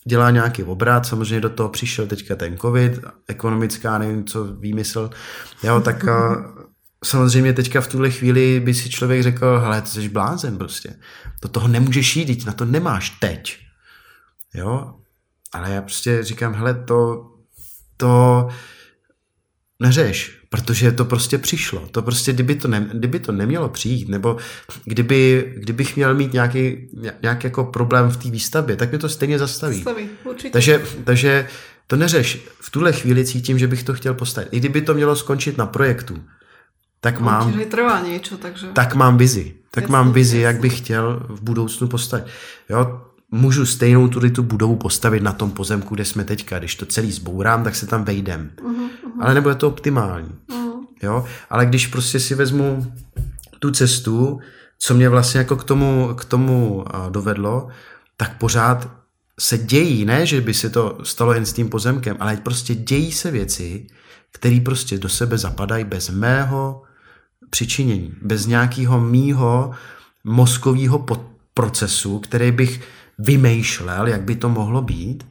dělá 0.08 0.32
nějaký 0.32 0.64
obrat, 0.64 1.06
samozřejmě 1.06 1.42
do 1.42 1.50
toho 1.50 1.70
přišel 1.70 2.08
teďka 2.08 2.36
ten 2.36 2.58
covid, 2.58 3.00
ekonomická, 3.28 3.98
nevím 3.98 4.26
co, 4.26 4.44
výmysl, 4.44 5.10
jo, 5.64 5.82
tak 5.82 6.04
uh, 6.04 6.10
samozřejmě 7.08 7.54
teďka 7.54 7.82
v 7.82 7.88
tuhle 7.88 8.12
chvíli 8.12 8.60
by 8.60 8.74
si 8.74 8.90
člověk 8.90 9.24
řekl, 9.24 9.60
hele, 9.60 9.82
ty 9.82 9.90
jsi 9.90 10.10
blázen 10.10 10.58
prostě. 10.58 10.94
Do 11.42 11.50
toho 11.50 11.68
nemůžeš 11.68 12.16
jít, 12.16 12.46
na 12.46 12.54
to 12.54 12.66
nemáš 12.66 13.10
teď. 13.10 13.58
Jo, 14.54 14.94
ale 15.54 15.72
já 15.72 15.82
prostě 15.82 16.24
říkám, 16.24 16.54
hele, 16.54 16.74
to, 16.74 17.26
to 17.98 18.48
neřeš, 19.80 20.38
protože 20.50 20.92
to 20.92 21.06
prostě 21.06 21.38
přišlo. 21.38 21.88
To 21.92 22.02
prostě, 22.02 22.34
kdyby 22.34 22.56
to, 22.56 22.68
ne, 22.68 22.90
kdyby 22.94 23.20
to 23.20 23.32
nemělo 23.32 23.70
přijít, 23.70 24.10
nebo 24.10 24.38
kdyby, 24.86 25.54
kdybych 25.58 25.96
měl 25.96 26.16
mít 26.16 26.34
nějaký, 26.34 26.88
nějaký 27.22 27.48
jako 27.48 27.64
problém 27.64 28.10
v 28.10 28.18
té 28.18 28.30
výstavbě, 28.30 28.76
tak 28.76 28.90
mě 28.90 29.00
to 29.00 29.10
stejně 29.10 29.40
zastaví. 29.40 29.82
Staví, 29.82 30.10
určitě. 30.24 30.50
Takže, 30.50 30.84
takže 31.04 31.48
to 31.88 31.96
neřeš. 31.96 32.40
V 32.62 32.70
tuhle 32.70 32.94
chvíli 32.94 33.26
cítím, 33.26 33.60
že 33.60 33.68
bych 33.68 33.84
to 33.84 33.94
chtěl 33.94 34.14
postavit. 34.14 34.50
I 34.52 34.60
kdyby 34.60 34.82
to 34.82 34.94
mělo 34.94 35.16
skončit 35.16 35.58
na 35.58 35.66
projektu, 35.66 36.24
tak 37.00 37.20
mám, 37.20 37.54
trvá 37.72 38.00
niečo, 38.02 38.38
takže... 38.38 38.68
tak 38.74 38.96
mám 38.96 39.18
vizi. 39.18 39.54
Tak 39.72 39.82
Jasně, 39.84 39.92
mám 39.92 40.14
vizi, 40.14 40.38
jak 40.40 40.56
jasně. 40.56 40.62
bych 40.62 40.78
chtěl 40.78 41.26
v 41.30 41.42
budoucnu 41.42 41.88
postavit. 41.88 42.26
Jo, 42.70 43.02
můžu 43.32 43.66
stejnou 43.66 44.08
tudy 44.08 44.32
tu 44.32 44.44
budovu 44.44 44.76
postavit 44.76 45.24
na 45.24 45.34
tom 45.34 45.52
pozemku, 45.52 45.96
kde 45.96 46.06
jsme 46.06 46.24
teďka. 46.24 46.60
Když 46.60 46.76
to 46.76 46.86
celý 46.86 47.12
zbourám, 47.12 47.64
tak 47.64 47.76
se 47.76 47.88
tam 47.88 48.04
vejdem. 48.04 48.52
Mhm, 48.64 48.90
Ale 49.22 49.34
nebude 49.34 49.56
to 49.56 49.68
optimální. 49.68 50.36
Jo, 51.04 51.26
ale 51.50 51.66
když 51.66 51.88
prostě 51.88 52.20
si 52.20 52.36
vezmu 52.36 52.94
tu 53.60 53.72
cestu, 53.72 54.40
co 54.80 54.94
mě 54.94 55.10
vlastně 55.10 55.38
jako 55.38 55.56
k 55.56 55.64
tomu, 55.64 56.14
k 56.18 56.26
tomu 56.26 56.86
dovedlo, 57.10 57.68
tak 58.18 58.38
pořád 58.38 58.90
se 59.40 59.58
dějí, 59.58 60.06
ne, 60.06 60.26
že 60.26 60.42
by 60.42 60.54
se 60.54 60.70
to 60.70 60.98
stalo 61.04 61.34
jen 61.34 61.46
s 61.46 61.54
tím 61.54 61.70
pozemkem, 61.70 62.18
ale 62.20 62.38
prostě 62.38 62.76
dějí 62.76 63.12
se 63.12 63.32
věci, 63.32 63.88
které 64.32 64.60
prostě 64.66 64.98
do 64.98 65.10
sebe 65.10 65.38
zapadají 65.38 65.84
bez 65.84 66.10
mého 66.10 66.84
přičinění, 67.50 68.14
bez 68.22 68.46
nějakého 68.46 69.00
mýho 69.00 69.72
mozkového 70.24 71.06
procesu, 71.54 72.20
který 72.20 72.52
bych 72.52 72.82
vymýšlel, 73.20 74.08
jak 74.08 74.22
by 74.22 74.36
to 74.36 74.50
mohlo 74.50 74.82
být. 74.82 75.28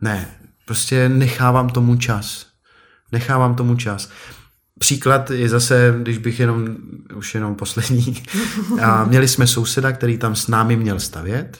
Ne, 0.00 0.28
prostě 0.66 1.08
nechávám 1.08 1.68
tomu 1.68 1.96
čas. 1.96 2.46
Nechávám 3.12 3.54
tomu 3.54 3.76
čas. 3.76 4.10
Příklad 4.78 5.30
je 5.30 5.48
zase, 5.48 5.94
když 6.02 6.18
bych 6.18 6.40
jenom, 6.40 6.76
už 7.14 7.34
jenom 7.34 7.54
poslední, 7.54 8.22
a 8.82 9.04
měli 9.04 9.28
jsme 9.28 9.46
souseda, 9.46 9.92
který 9.92 10.18
tam 10.18 10.36
s 10.36 10.48
námi 10.48 10.76
měl 10.76 11.00
stavět, 11.00 11.58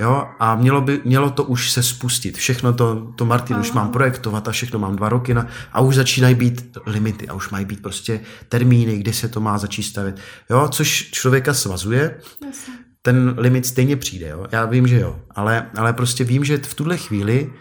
jo, 0.00 0.28
a 0.38 0.56
mělo, 0.56 0.80
by, 0.80 1.00
mělo 1.04 1.30
to 1.30 1.44
už 1.44 1.70
se 1.70 1.82
spustit. 1.82 2.36
Všechno 2.36 2.72
to, 2.72 3.12
to 3.16 3.24
Martin 3.24 3.56
už 3.56 3.72
mám 3.72 3.88
projektovat 3.88 4.48
a 4.48 4.52
všechno 4.52 4.78
mám 4.78 4.96
dva 4.96 5.08
roky 5.08 5.34
na, 5.34 5.46
a 5.72 5.80
už 5.80 5.94
začínají 5.94 6.34
být 6.34 6.78
limity 6.86 7.28
a 7.28 7.34
už 7.34 7.50
mají 7.50 7.64
být 7.64 7.82
prostě 7.82 8.20
termíny, 8.48 8.98
kdy 8.98 9.12
se 9.12 9.28
to 9.28 9.40
má 9.40 9.58
začít 9.58 9.82
stavět. 9.82 10.20
Jo, 10.50 10.68
což 10.68 11.10
člověka 11.10 11.54
svazuje, 11.54 12.18
Jasne. 12.46 12.74
ten 13.02 13.34
limit 13.38 13.66
stejně 13.66 13.96
přijde, 13.96 14.28
jo? 14.28 14.46
já 14.52 14.64
vím, 14.64 14.86
že 14.86 15.00
jo, 15.00 15.20
ale, 15.30 15.70
ale 15.76 15.92
prostě 15.92 16.24
vím, 16.24 16.44
že 16.44 16.58
v 16.58 16.74
tuhle 16.74 16.96
chvíli 16.96 17.52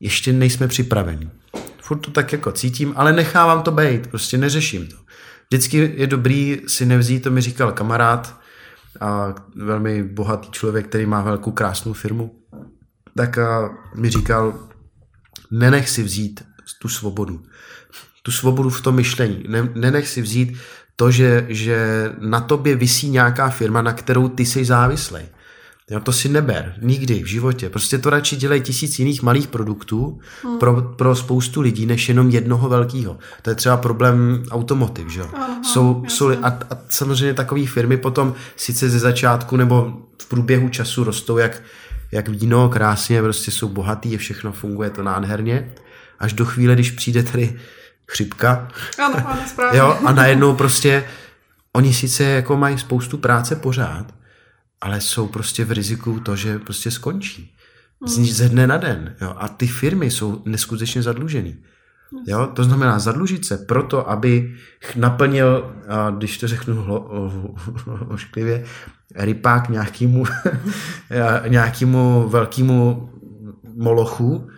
ještě 0.00 0.32
nejsme 0.32 0.68
připraveni. 0.68 1.30
Furt 1.82 1.98
to 1.98 2.10
tak 2.10 2.32
jako 2.32 2.52
cítím, 2.52 2.92
ale 2.96 3.12
nechávám 3.12 3.62
to 3.62 3.70
být, 3.70 4.06
prostě 4.06 4.38
neřeším 4.38 4.86
to. 4.86 4.96
Vždycky 5.50 5.94
je 5.96 6.06
dobrý 6.06 6.60
si 6.66 6.86
nevzít, 6.86 7.22
to 7.22 7.30
mi 7.30 7.40
říkal 7.40 7.72
kamarád, 7.72 8.40
a 9.00 9.34
velmi 9.56 10.02
bohatý 10.02 10.50
člověk, 10.50 10.88
který 10.88 11.06
má 11.06 11.22
velkou 11.22 11.50
krásnou 11.50 11.92
firmu, 11.92 12.34
tak 13.16 13.38
a, 13.38 13.70
mi 13.94 14.10
říkal, 14.10 14.68
nenech 15.50 15.88
si 15.88 16.02
vzít 16.02 16.44
tu 16.82 16.88
svobodu. 16.88 17.42
Tu 18.22 18.32
svobodu 18.32 18.70
v 18.70 18.80
tom 18.80 18.94
myšlení. 18.94 19.44
Ne, 19.48 19.68
nenech 19.74 20.08
si 20.08 20.22
vzít 20.22 20.58
to, 20.96 21.10
že, 21.10 21.46
že 21.48 22.10
na 22.18 22.40
tobě 22.40 22.76
visí 22.76 23.10
nějaká 23.10 23.48
firma, 23.48 23.82
na 23.82 23.92
kterou 23.92 24.28
ty 24.28 24.46
jsi 24.46 24.64
závislý. 24.64 25.20
Jo, 25.90 26.00
to 26.00 26.12
si 26.12 26.28
neber, 26.28 26.74
nikdy 26.82 27.22
v 27.22 27.26
životě. 27.26 27.70
Prostě 27.70 27.98
to 27.98 28.10
radši 28.10 28.36
dělají 28.36 28.60
tisíc 28.60 28.98
jiných 28.98 29.22
malých 29.22 29.48
produktů 29.48 30.20
hmm. 30.42 30.58
pro, 30.58 30.82
pro 30.82 31.16
spoustu 31.16 31.60
lidí, 31.60 31.86
než 31.86 32.08
jenom 32.08 32.30
jednoho 32.30 32.68
velkého. 32.68 33.18
To 33.42 33.50
je 33.50 33.56
třeba 33.56 33.76
problém 33.76 34.42
automotiv, 34.50 35.08
že 35.08 35.20
jo? 35.20 35.30
Aha, 35.34 35.62
jsou, 35.62 36.04
jsou, 36.08 36.30
a, 36.30 36.48
a 36.48 36.78
samozřejmě 36.88 37.34
takové 37.34 37.66
firmy 37.66 37.96
potom 37.96 38.34
sice 38.56 38.90
ze 38.90 38.98
začátku 38.98 39.56
nebo 39.56 39.92
v 40.22 40.26
průběhu 40.26 40.68
času 40.68 41.04
rostou 41.04 41.38
jak, 41.38 41.62
jak 42.12 42.28
víno, 42.28 42.68
krásně, 42.68 43.22
prostě 43.22 43.50
jsou 43.50 43.68
bohatý, 43.68 44.16
všechno 44.16 44.52
funguje 44.52 44.90
to 44.90 45.02
nádherně, 45.02 45.72
až 46.18 46.32
do 46.32 46.44
chvíle, 46.44 46.74
když 46.74 46.90
přijde 46.90 47.22
tady 47.22 47.60
chřipka, 48.06 48.68
Áno, 48.98 49.16
áno, 49.26 49.42
správne. 49.46 49.78
Jo, 49.78 49.98
a 50.04 50.12
najednou 50.12 50.54
prostě 50.54 51.04
oni 51.72 51.94
sice 51.94 52.24
jako 52.24 52.56
mají 52.56 52.78
spoustu 52.78 53.18
práce 53.18 53.56
pořád, 53.56 54.15
ale 54.80 55.00
jsou 55.00 55.28
prostě 55.28 55.64
v 55.64 55.72
riziku 55.72 56.20
to, 56.20 56.36
že 56.36 56.58
prostě 56.58 56.90
skončí. 56.90 57.52
Z, 58.06 58.18
ze 58.18 58.48
dne 58.48 58.66
na 58.66 58.76
den. 58.76 59.16
Jo? 59.20 59.34
A 59.36 59.48
ty 59.48 59.66
firmy 59.66 60.10
jsou 60.10 60.42
neskutečně 60.44 61.02
zadlužený. 61.02 61.56
Jo? 62.26 62.46
To 62.46 62.64
znamená 62.64 62.98
zadlužit 62.98 63.44
se 63.44 63.56
proto, 63.56 64.10
aby 64.10 64.54
naplnil, 64.96 65.74
a 65.88 66.10
když 66.10 66.38
to 66.38 66.48
řeknu 66.48 66.82
hlo, 66.82 67.00
ošklivě, 68.08 68.64
rypák 69.14 69.68
nějakému, 69.68 70.24
nějakému 71.48 72.28
velkému 72.28 73.10
molochu, 73.76 74.48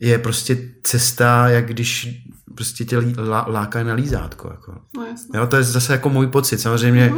je 0.00 0.18
prostě 0.18 0.58
cesta, 0.82 1.48
jak 1.48 1.66
když 1.66 2.24
prostě 2.54 2.84
tě 2.84 2.98
lá, 3.16 3.46
láká 3.48 3.82
na 3.82 3.94
lízátko. 3.94 4.48
Jako. 4.50 4.74
No. 4.96 5.06
Jo, 5.34 5.46
to 5.46 5.56
je 5.56 5.62
zase 5.62 5.92
jako 5.92 6.08
můj 6.08 6.26
pocit. 6.26 6.58
Samozřejmě 6.58 7.12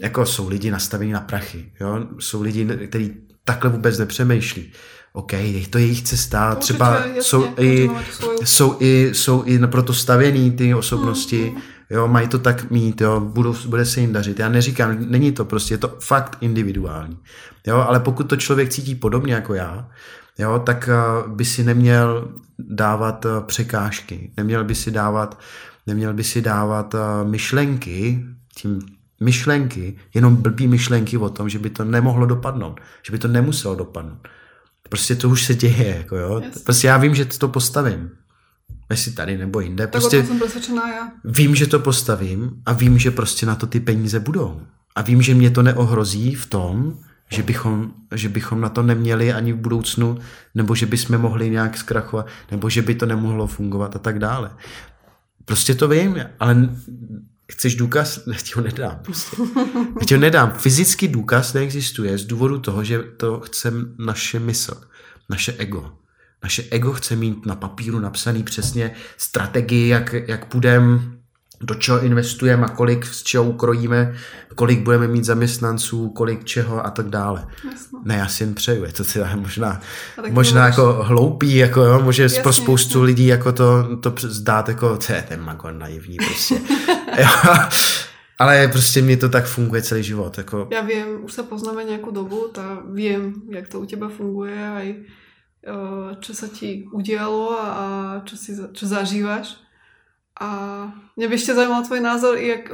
jako 0.00 0.26
jsou 0.26 0.48
lidi 0.48 0.70
nastavení 0.70 1.12
na 1.12 1.20
prachy. 1.20 1.72
Jo? 1.80 2.06
Jsou 2.18 2.42
lidi, 2.42 2.68
kteří 2.86 3.14
takhle 3.44 3.70
vůbec 3.70 3.98
nepřemýšlí. 3.98 4.72
OK, 5.12 5.32
je 5.32 5.68
to 5.68 5.78
jejich 5.78 6.02
cesta, 6.02 6.50
Určitě, 6.50 6.60
třeba 6.60 6.96
jasně, 6.96 7.22
jsou, 7.22 7.46
i, 7.58 7.90
jsou, 8.44 8.76
i, 8.80 9.10
jsou 9.14 9.42
i 9.46 9.58
proto 9.58 9.94
stavěný 9.94 10.50
ty 10.50 10.74
osobnosti, 10.74 11.54
jo, 11.90 12.08
mají 12.08 12.28
to 12.28 12.38
tak 12.38 12.70
mít, 12.70 13.00
jo, 13.00 13.20
budou, 13.20 13.54
bude 13.66 13.84
se 13.84 14.00
jim 14.00 14.12
dařit. 14.12 14.38
Já 14.38 14.48
neříkám, 14.48 14.96
není 15.10 15.32
to 15.32 15.44
prostě, 15.44 15.74
je 15.74 15.78
to 15.78 15.96
fakt 16.00 16.36
individuální. 16.40 17.18
Jo, 17.66 17.76
ale 17.76 18.00
pokud 18.00 18.24
to 18.24 18.36
člověk 18.36 18.68
cítí 18.68 18.94
podobně 18.94 19.34
jako 19.34 19.54
já, 19.54 19.88
jo, 20.38 20.62
tak 20.66 20.88
uh, 20.88 21.32
by 21.32 21.44
si 21.44 21.64
neměl 21.64 22.28
dávat 22.58 23.24
uh, 23.24 23.30
překážky, 23.40 24.32
neměl 24.36 24.64
by 24.64 24.74
si 24.74 24.90
dávat, 24.90 25.40
neměl 25.86 26.14
by 26.14 26.24
si 26.24 26.42
dávat 26.42 26.94
uh, 26.94 27.00
myšlenky, 27.30 28.24
tím 28.54 28.80
myšlenky, 29.20 29.96
jenom 30.14 30.36
blbý 30.36 30.68
myšlenky 30.68 31.18
o 31.18 31.28
tom, 31.28 31.48
že 31.48 31.58
by 31.58 31.70
to 31.70 31.84
nemohlo 31.84 32.26
dopadnout, 32.26 32.80
že 33.06 33.12
by 33.12 33.18
to 33.18 33.28
nemuselo 33.28 33.74
dopadnout. 33.74 34.28
Prostě 34.88 35.14
to 35.16 35.28
už 35.28 35.44
se 35.44 35.54
děje, 35.54 35.96
jako 35.96 36.16
jo. 36.16 36.40
Jasně. 36.44 36.62
Prostě 36.64 36.86
já 36.86 36.96
vím, 36.96 37.14
že 37.14 37.24
to 37.24 37.48
postavím. 37.48 38.10
Jestli 38.90 39.12
tady 39.12 39.38
nebo 39.38 39.60
jinde. 39.60 39.86
Prostě 39.86 40.22
tom 40.22 40.26
som 40.26 40.38
presvedčená 40.38 40.82
ja. 40.88 41.02
vím, 41.24 41.54
že 41.54 41.66
to 41.66 41.78
postavím 41.78 42.62
a 42.66 42.72
vím, 42.72 42.98
že 42.98 43.10
prostě 43.10 43.46
na 43.46 43.54
to 43.54 43.66
ty 43.66 43.80
peníze 43.80 44.20
budou. 44.20 44.60
A 44.94 45.02
vím, 45.02 45.22
že 45.22 45.34
mě 45.34 45.50
to 45.50 45.62
neohrozí 45.62 46.34
v 46.34 46.46
tom, 46.46 46.98
že 47.30 47.42
bychom, 47.42 47.92
že 48.14 48.28
bychom 48.28 48.60
na 48.60 48.68
to 48.68 48.82
neměli 48.82 49.32
ani 49.32 49.52
v 49.52 49.56
budoucnu, 49.56 50.18
nebo 50.54 50.74
že 50.74 50.86
bychom 50.86 51.18
mohli 51.18 51.50
nějak 51.50 51.76
zkrachovat, 51.78 52.26
nebo 52.50 52.70
že 52.70 52.82
by 52.82 52.94
to 52.94 53.06
nemohlo 53.06 53.46
fungovat 53.46 53.96
a 53.96 53.98
tak 53.98 54.18
dále. 54.18 54.50
Prostě 55.44 55.74
to 55.74 55.88
vím, 55.88 56.18
ale 56.40 56.68
chceš 57.50 57.74
důkaz? 57.74 58.20
Já 58.26 58.38
ti 58.38 58.52
ho 58.54 58.62
nedám. 58.62 58.98
Prostě. 59.04 59.36
Já 60.00 60.06
ti 60.06 60.14
ho 60.14 60.20
nedám. 60.20 60.52
Fyzický 60.52 61.08
důkaz 61.08 61.52
neexistuje 61.52 62.18
z 62.18 62.24
důvodu 62.24 62.58
toho, 62.58 62.84
že 62.84 62.98
to 62.98 63.40
chce 63.40 63.72
naše 63.98 64.40
mysl, 64.40 64.74
naše 65.28 65.52
ego. 65.52 65.92
Naše 66.42 66.64
ego 66.70 66.92
chce 66.92 67.16
mít 67.16 67.46
na 67.46 67.56
papíru 67.56 68.00
napsaný 68.00 68.42
přesně 68.42 68.94
strategii, 69.16 69.88
jak, 69.88 70.12
jak 70.12 70.44
půjdeme, 70.44 71.19
do 71.62 71.74
čeho 71.74 72.00
investujeme 72.00 72.66
a 72.66 72.68
kolik 72.68 73.06
z 73.06 73.22
čeho 73.22 73.44
ukrojíme, 73.44 74.14
kolik 74.54 74.80
budeme 74.80 75.08
mít 75.08 75.24
zaměstnanců, 75.24 76.08
kolik 76.10 76.44
čeho 76.44 76.86
a 76.86 76.90
tak 76.90 77.08
dále. 77.08 77.46
Jasno. 77.70 78.00
Ne, 78.04 78.16
já 78.16 78.28
si 78.28 78.42
jen 78.42 78.54
přeju, 78.54 78.84
je 78.84 78.92
to 78.92 79.04
třeba 79.04 79.36
možná, 79.36 79.80
A 80.18 80.30
možná 80.30 80.66
jako 80.66 80.92
hloupý, 81.02 81.56
jako 81.56 81.82
jo, 81.82 82.00
může 82.00 82.22
Jasně, 82.22 82.42
pro 82.42 82.52
spoustu 82.52 82.98
jasně. 82.98 83.06
lidí 83.06 83.26
jako 83.26 83.52
to, 83.52 83.96
to 83.96 84.14
zdát 84.18 84.68
jako, 84.68 84.96
to 84.96 85.12
je 85.12 85.22
ten 85.28 85.40
magon 85.42 85.78
naivní 85.78 86.16
prostě. 86.16 86.60
ale 88.38 88.68
prostě 88.68 89.02
mi 89.02 89.16
to 89.16 89.28
tak 89.28 89.44
funguje 89.46 89.82
celý 89.82 90.02
život, 90.02 90.38
jako 90.38 90.68
Ja 90.70 90.80
viem, 90.80 91.24
už 91.24 91.32
sa 91.32 91.42
poznáme 91.44 91.84
nejakú 91.84 92.08
dobu, 92.08 92.48
tá 92.48 92.80
viem, 92.88 93.36
jak 93.52 93.68
to 93.68 93.80
u 93.80 93.86
teba 93.86 94.08
funguje, 94.08 94.56
aj 94.56 94.88
eh, 94.96 96.10
čo 96.24 96.32
sa 96.32 96.48
ti 96.48 96.88
udialo 96.88 97.52
a, 97.52 97.64
a 97.68 97.84
čo, 98.24 98.36
si, 98.40 98.56
čo 98.56 98.84
zažívaš. 98.88 99.60
A 100.40 100.48
mňa 101.20 101.26
by 101.28 101.34
ešte 101.36 101.52
zaujímal 101.52 101.84
tvoj 101.84 102.00
názor, 102.00 102.40
jak, 102.40 102.72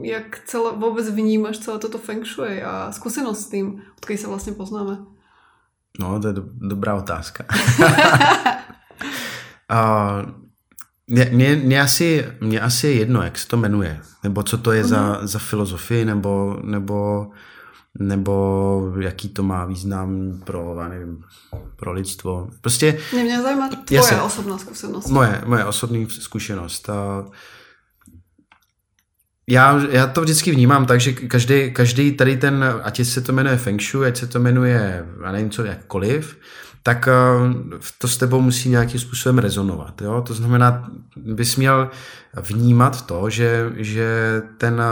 jak 0.00 0.48
celé, 0.48 0.72
vôbec 0.80 1.04
vnímaš 1.12 1.60
celé 1.60 1.76
toto 1.76 2.00
feng 2.00 2.24
shui 2.24 2.64
a 2.64 2.88
skúsenosť 2.88 3.40
s 3.40 3.50
tým, 3.52 3.66
odkedy 4.00 4.16
sa 4.16 4.32
vlastne 4.32 4.56
poznáme. 4.56 5.04
No, 6.00 6.16
to 6.16 6.32
je 6.32 6.40
do, 6.40 6.44
dobrá 6.72 6.96
otázka. 6.96 7.44
A 9.72 10.22
mě, 11.06 11.28
mě, 11.32 11.56
mě, 11.56 11.80
asi, 11.80 12.26
mě 12.40 12.60
asi 12.60 12.86
je 12.86 12.92
jedno, 12.92 13.22
jak 13.22 13.38
se 13.38 13.48
to 13.48 13.56
jmenuje, 13.56 14.00
nebo 14.22 14.42
co 14.42 14.58
to 14.58 14.72
je 14.72 14.84
za, 14.84 15.18
za 15.22 15.38
filozofii, 15.38 16.04
nebo, 16.04 16.56
nebo, 16.62 17.26
nebo 17.98 18.94
jaký 19.00 19.28
to 19.28 19.42
má 19.42 19.64
význam 19.64 20.40
pro, 20.44 20.76
já 20.80 20.88
nevím, 20.88 21.24
pro 21.76 21.92
lidstvo. 21.92 22.48
Prostě 22.60 22.98
Mňa, 23.12 23.22
mňa 23.24 23.42
zaujíma 23.42 23.68
tvoja 23.68 24.02
Jasne. 24.02 24.22
osobná 24.22 24.58
skúsenosť. 24.58 25.08
moje, 25.08 25.42
moje 25.44 25.64
osobní 25.64 26.10
zkušenost. 26.10 26.90
A 26.90 27.24
já, 29.48 29.80
já 29.90 30.06
to 30.06 30.20
vždycky 30.20 30.50
vnímám 30.50 30.86
tak, 30.86 31.00
že 31.00 31.12
každý, 31.12 31.72
každý 31.72 32.12
tady 32.12 32.36
ten, 32.36 32.64
ať 32.82 33.00
se 33.04 33.20
to 33.20 33.32
jmenuje 33.32 33.56
Feng 33.56 33.82
Shui, 33.82 34.06
ať 34.06 34.16
se 34.16 34.26
to 34.26 34.38
jmenuje, 34.38 35.06
já 35.24 35.32
nevím 35.32 35.50
co, 35.50 35.64
jakkoliv, 35.64 36.38
tak 36.82 37.08
eh, 37.08 37.12
to 37.98 38.08
s 38.08 38.16
tebou 38.16 38.40
musí 38.40 38.68
nějakým 38.68 39.00
způsobem 39.00 39.38
rezonovat. 39.38 40.02
Jo? 40.02 40.22
To 40.26 40.34
znamená, 40.34 40.90
bys 41.16 41.56
měl 41.56 41.90
vnímat 42.42 43.06
to, 43.06 43.30
že, 43.30 43.72
že 43.76 44.42
ten, 44.58 44.82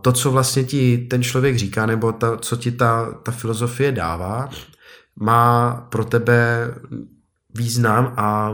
to, 0.00 0.12
co 0.12 0.30
vlastně 0.30 0.64
ti 0.64 0.98
ten 0.98 1.22
člověk 1.22 1.56
říká, 1.56 1.86
nebo 1.86 2.12
ta, 2.12 2.36
co 2.36 2.56
ti 2.56 2.72
ta, 2.72 3.12
ta 3.12 3.32
filozofie 3.32 3.92
dává, 3.92 4.48
má 5.20 5.74
pro 5.90 6.04
tebe 6.04 6.68
význam 7.54 8.14
a 8.16 8.52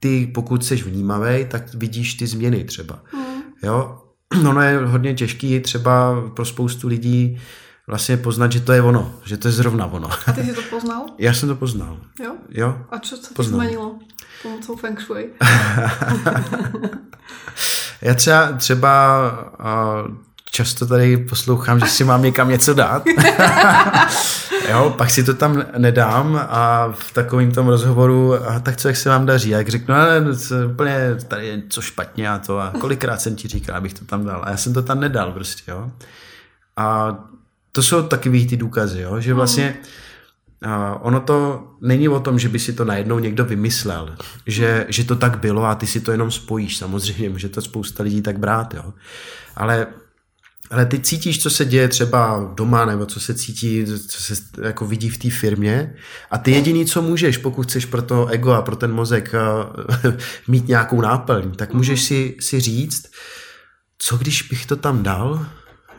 ty, 0.00 0.30
pokud 0.34 0.64
jsi 0.64 0.76
vnímavý, 0.76 1.44
tak 1.48 1.74
vidíš 1.74 2.14
ty 2.14 2.26
změny 2.26 2.64
třeba. 2.64 2.98
Jo? 3.62 3.98
Ono 4.48 4.62
je 4.62 4.78
hodně 4.78 5.14
těžký 5.14 5.60
třeba 5.60 6.22
pro 6.36 6.44
spoustu 6.44 6.88
lidí 6.88 7.38
vlastně 7.86 8.16
poznat, 8.16 8.52
že 8.52 8.60
to 8.60 8.72
je 8.72 8.82
ono, 8.82 9.14
že 9.24 9.36
to 9.36 9.48
je 9.48 9.52
zrovna 9.52 9.86
ono. 9.86 10.08
A 10.26 10.32
ty 10.32 10.44
si 10.44 10.54
to 10.54 10.62
poznal? 10.62 11.06
Já 11.18 11.34
jsem 11.34 11.48
to 11.48 11.54
poznal. 11.56 11.98
Jo? 12.24 12.34
Jo? 12.50 12.78
A 12.90 12.98
ti 12.98 13.14
Poznal. 13.34 13.60
zmenilo 13.60 13.98
pomocou 14.42 14.76
feng 14.76 15.00
shui? 15.00 15.30
Já 18.02 18.14
třeba, 18.14 18.52
třeba 18.52 19.20
často 20.50 20.86
tady 20.86 21.16
poslouchám, 21.16 21.80
že 21.80 21.86
si 21.86 22.04
mám 22.04 22.22
někam 22.22 22.48
něco 22.48 22.74
dát. 22.74 23.04
jo, 24.70 24.94
pak 24.98 25.10
si 25.10 25.24
to 25.24 25.34
tam 25.34 25.64
nedám 25.78 26.46
a 26.50 26.92
v 26.92 27.12
takovém 27.12 27.52
tom 27.52 27.68
rozhovoru, 27.68 28.34
a 28.48 28.60
tak 28.60 28.76
co, 28.76 28.88
jak 28.88 28.96
se 28.96 29.08
vám 29.08 29.26
daří? 29.26 29.54
A 29.54 29.58
jak 29.58 29.68
řeknu, 29.68 29.94
ale 29.94 30.20
to 30.48 30.54
je 30.54 30.66
úplně 30.66 31.16
tady 31.28 31.46
je 31.46 31.62
co 31.68 31.80
špatně 31.80 32.30
a 32.30 32.38
to. 32.38 32.58
A 32.58 32.72
kolikrát 32.80 33.20
jsem 33.20 33.36
ti 33.36 33.48
říkal, 33.48 33.76
abych 33.76 33.94
to 33.94 34.04
tam 34.04 34.24
dal. 34.24 34.42
A 34.44 34.50
já 34.50 34.56
jsem 34.56 34.72
to 34.72 34.82
tam 34.82 35.00
nedal 35.00 35.32
prostě, 35.32 35.70
jo. 35.70 35.90
A 36.76 37.16
to 37.72 37.82
jsou 37.82 38.02
takový 38.02 38.46
ty 38.46 38.56
důkazy, 38.56 39.00
jo, 39.00 39.20
že 39.20 39.34
vlastně 39.34 39.74
a 39.74 40.01
ono 41.00 41.20
to 41.20 41.66
není 41.80 42.08
o 42.08 42.20
tom, 42.20 42.38
že 42.38 42.48
by 42.48 42.58
si 42.58 42.72
to 42.72 42.84
najednou 42.84 43.18
někdo 43.18 43.44
vymyslel, 43.44 44.16
že, 44.46 44.86
že 44.88 45.04
to 45.04 45.16
tak 45.16 45.38
bylo 45.38 45.64
a 45.64 45.74
ty 45.74 45.86
si 45.86 46.00
to 46.00 46.12
jenom 46.12 46.30
spojíš. 46.30 46.76
Samozřejmě 46.76 47.30
může 47.30 47.48
to 47.48 47.60
spousta 47.60 48.02
lidí 48.02 48.22
tak 48.22 48.38
brát, 48.38 48.74
jo. 48.74 48.92
Ale, 49.56 49.86
ale 50.70 50.86
ty 50.86 51.00
cítíš, 51.00 51.42
co 51.42 51.50
se 51.50 51.64
děje 51.64 51.88
třeba 51.88 52.52
doma, 52.54 52.84
nebo 52.84 53.06
co 53.06 53.20
se 53.20 53.34
cítí, 53.34 53.86
co 54.08 54.22
se 54.22 54.34
jako 54.62 54.86
vidí 54.86 55.08
v 55.08 55.18
té 55.18 55.30
firmě 55.30 55.94
a 56.30 56.38
ty 56.38 56.50
jediný, 56.50 56.86
co 56.86 57.02
můžeš, 57.02 57.36
pokud 57.38 57.66
chceš 57.66 57.84
pro 57.84 58.02
to 58.02 58.26
ego 58.26 58.52
a 58.52 58.62
pro 58.62 58.76
ten 58.76 58.92
mozek 58.92 59.32
mít 60.48 60.68
nějakou 60.68 61.00
náplň, 61.00 61.50
tak 61.50 61.74
můžeš 61.74 62.02
si, 62.02 62.36
si 62.40 62.60
říct, 62.60 63.10
co 63.98 64.16
když 64.16 64.42
bych 64.42 64.66
to 64.66 64.76
tam 64.76 65.02
dal, 65.02 65.46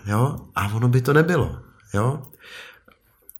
jo, 0.05 0.35
a 0.55 0.73
ono 0.73 0.87
by 0.87 1.01
to 1.01 1.13
nebylo, 1.13 1.59
jo. 1.93 2.21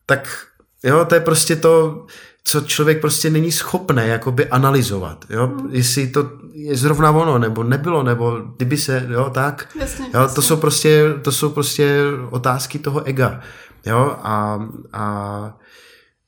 Tak 0.06 0.48
jo, 0.84 1.06
to 1.06 1.16
je 1.16 1.22
prostě 1.22 1.56
to, 1.56 2.06
co 2.44 2.62
člověk 2.62 3.02
prostě 3.02 3.30
není 3.30 3.52
schopný 3.52 4.02
jakoby 4.06 4.48
analyzovat, 4.50 5.26
jo, 5.30 5.52
jestli 5.70 6.08
to 6.08 6.30
je 6.54 6.76
zrovna 6.76 7.12
ono, 7.12 7.38
nebo 7.40 7.64
nebylo, 7.64 8.04
nebo 8.04 8.38
kdyby 8.58 8.78
se, 8.78 9.08
jo, 9.10 9.30
tak, 9.34 9.68
Jasně, 9.80 10.06
jo, 10.06 10.12
to 10.12 10.18
jasně. 10.20 10.44
jsou 10.44 10.58
prostě, 10.58 11.14
to 11.22 11.32
jsou 11.32 11.50
prostě 11.50 12.02
otázky 12.30 12.80
toho 12.80 13.04
ega, 13.08 13.40
jo, 13.86 14.16
a, 14.24 14.60
a 14.94 15.58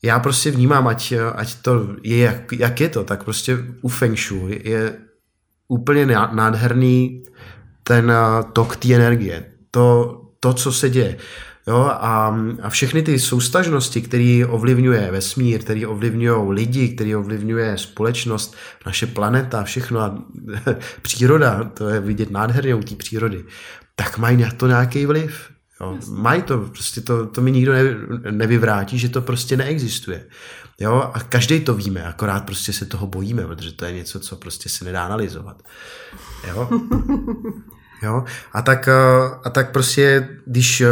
já 0.03 0.19
prostě 0.19 0.51
vnímám, 0.51 0.87
ať, 0.87 1.13
ať 1.35 1.55
to 1.61 1.87
je, 2.03 2.17
jak, 2.17 2.51
jak 2.53 2.81
je 2.81 2.89
to, 2.89 3.03
tak 3.03 3.23
prostě 3.23 3.57
u 3.81 3.87
Feng 3.89 4.19
Shui 4.19 4.61
je 4.63 4.97
úplně 5.67 6.05
ná- 6.05 6.31
nádherný 6.33 7.23
ten 7.83 8.11
eh, 8.11 8.43
tok 8.53 8.75
té 8.75 8.93
energie, 8.93 9.45
to, 9.71 10.21
to, 10.39 10.53
co 10.53 10.71
se 10.71 10.89
děje. 10.89 11.17
Jo, 11.67 11.77
a, 11.77 12.37
a 12.61 12.69
všechny 12.69 13.01
ty 13.01 13.19
soustažnosti, 13.19 14.01
které 14.01 14.45
ovlivňuje 14.49 15.11
vesmír, 15.11 15.61
které 15.61 15.87
ovlivňují 15.87 16.51
lidi, 16.53 16.89
které 16.89 17.17
ovlivňuje 17.17 17.77
společnost, 17.77 18.55
naše 18.85 19.07
planeta, 19.07 19.63
všechno 19.63 19.99
a 19.99 20.23
příroda, 21.01 21.63
to 21.63 21.89
je 21.89 21.99
vidět 21.99 22.31
nádherně 22.31 22.75
u 22.75 22.83
té 22.83 22.95
přírody, 22.95 23.45
tak 23.95 24.17
mají 24.17 24.37
na 24.37 24.51
to 24.51 24.67
nějaký 24.67 25.05
vliv. 25.05 25.49
Jo. 25.81 25.97
Mají 26.09 26.41
to, 26.41 26.57
prostě 26.57 27.01
to, 27.01 27.25
to 27.25 27.41
mi 27.41 27.51
nikdo 27.51 27.73
ne, 27.73 27.83
nevyvrátí, 28.31 28.99
že 28.99 29.09
to 29.09 29.21
prostě 29.21 29.57
neexistuje. 29.57 30.25
Jo, 30.79 31.11
a 31.13 31.19
každý 31.19 31.59
to 31.59 31.73
víme, 31.73 32.05
akorát 32.05 32.45
prostě 32.45 32.73
se 32.73 32.85
toho 32.85 33.07
bojíme, 33.07 33.47
protože 33.47 33.71
to 33.71 33.85
je 33.85 33.91
něco, 33.91 34.19
co 34.19 34.35
prostě 34.35 34.69
se 34.69 34.85
nedá 34.85 35.05
analyzovat. 35.05 35.63
Jo? 36.47 36.69
Jo? 38.03 38.23
A, 38.53 38.61
tak, 38.61 38.87
eh, 38.87 38.93
a 39.43 39.49
tak 39.49 39.71
prostě, 39.71 40.29
když 40.45 40.81
eh, 40.81 40.87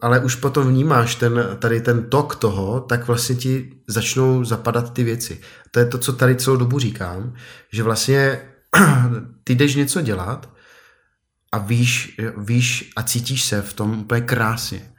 ale 0.00 0.20
už 0.20 0.34
potom 0.34 0.68
vnímáš 0.68 1.14
ten, 1.14 1.56
tady 1.58 1.80
ten 1.80 2.10
tok 2.10 2.36
toho, 2.36 2.80
tak 2.80 3.06
vlastně 3.06 3.34
ti 3.34 3.72
začnou 3.86 4.44
zapadat 4.44 4.92
ty 4.92 5.04
věci. 5.04 5.40
To 5.70 5.78
je 5.78 5.86
to, 5.86 5.98
co 5.98 6.12
tady 6.12 6.36
celou 6.36 6.56
dobu 6.56 6.78
říkám, 6.78 7.34
že 7.72 7.82
vlastně 7.82 8.40
ty 9.44 9.54
jdeš 9.54 9.74
něco 9.74 10.00
dělat 10.00 10.50
a 11.52 11.58
víš, 11.58 12.16
víš 12.36 12.92
a 12.96 13.02
cítíš 13.02 13.44
se 13.44 13.62
v 13.62 13.72
tom 13.72 14.00
úplně 14.00 14.20
krásně. 14.20 14.90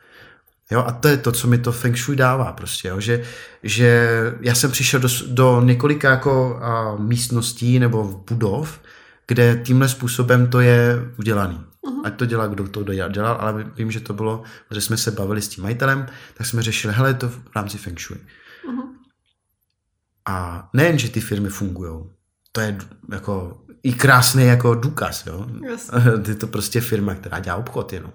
Jo, 0.72 0.84
a 0.88 0.92
to 0.92 1.08
je 1.08 1.18
to, 1.18 1.32
co 1.32 1.48
mi 1.48 1.58
to 1.58 1.72
Feng 1.72 1.98
Shui 1.98 2.16
dává 2.16 2.52
prostě, 2.52 2.88
jo, 2.88 3.00
že, 3.00 3.24
že 3.64 4.10
já 4.42 4.56
jsem 4.56 4.72
přišel 4.72 5.00
do, 5.00 5.08
do 5.28 5.62
několika 5.62 6.10
jako 6.10 6.60
a, 6.62 6.96
místností 6.96 7.80
nebo 7.80 8.24
budov, 8.30 8.80
kde 9.28 9.62
tímhle 9.66 9.90
způsobem 9.90 10.48
to 10.48 10.60
je 10.60 11.12
udělaný. 11.20 11.56
Uh-huh. 11.84 12.02
Ať 12.04 12.16
to 12.16 12.26
dělá, 12.26 12.48
kdo 12.48 12.68
to 12.68 12.84
dělal, 12.84 13.38
ale 13.40 13.72
vím, 13.76 13.92
že 13.92 14.00
to 14.00 14.14
bylo, 14.14 14.44
že 14.72 14.82
jsme 14.82 14.98
se 14.98 15.12
bavili 15.12 15.42
s 15.42 15.48
tím 15.48 15.64
majitelem, 15.64 16.06
tak 16.34 16.48
jsme 16.48 16.62
řešili, 16.62 16.94
hele, 16.94 17.10
je 17.10 17.14
to 17.14 17.30
v 17.30 17.42
rámci 17.56 17.78
Feng 17.78 18.00
Shui. 18.00 18.20
Uh-huh. 18.20 18.84
A 20.26 20.70
nejen, 20.74 21.00
že 21.00 21.10
ty 21.10 21.22
firmy 21.22 21.50
fungují, 21.50 22.04
to 22.52 22.62
je 22.62 22.78
jako 23.12 23.62
i 23.84 23.94
krásný 23.94 24.46
jako 24.46 24.76
důkaz, 24.76 25.26
jo. 25.26 25.48
Jasně. 25.70 26.00
Je 26.28 26.36
to 26.36 26.48
prostě 26.48 26.82
firma, 26.82 27.16
která 27.16 27.40
dělá 27.40 27.58
obchod 27.58 27.94
jenom. 27.94 28.12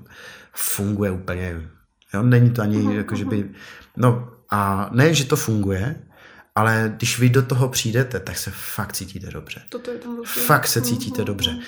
Funguje 0.53 1.11
úplně, 1.11 1.71
jo, 2.15 2.23
není 2.23 2.51
to 2.51 2.63
ani 2.63 2.79
Mhm, 2.79 2.93
jako, 2.93 3.17
že 3.17 3.25
by, 3.25 3.51
no 3.97 4.29
a 4.51 4.91
nejen, 4.93 5.15
že 5.15 5.25
to 5.25 5.37
funguje, 5.37 5.97
ale 6.55 6.93
když 6.97 7.19
vy 7.19 7.29
do 7.29 7.43
toho 7.43 7.69
přijdete, 7.69 8.21
tak 8.21 8.39
se 8.39 8.51
fakt 8.55 8.93
cítíte 8.93 9.31
dobře. 9.31 9.63
Toto 9.69 9.91
je 9.91 9.99
ten 9.99 10.17
rozdíl. 10.17 10.43
Fakt 10.43 10.67
se 10.67 10.81
cítíte 10.81 11.25
dobře. 11.25 11.59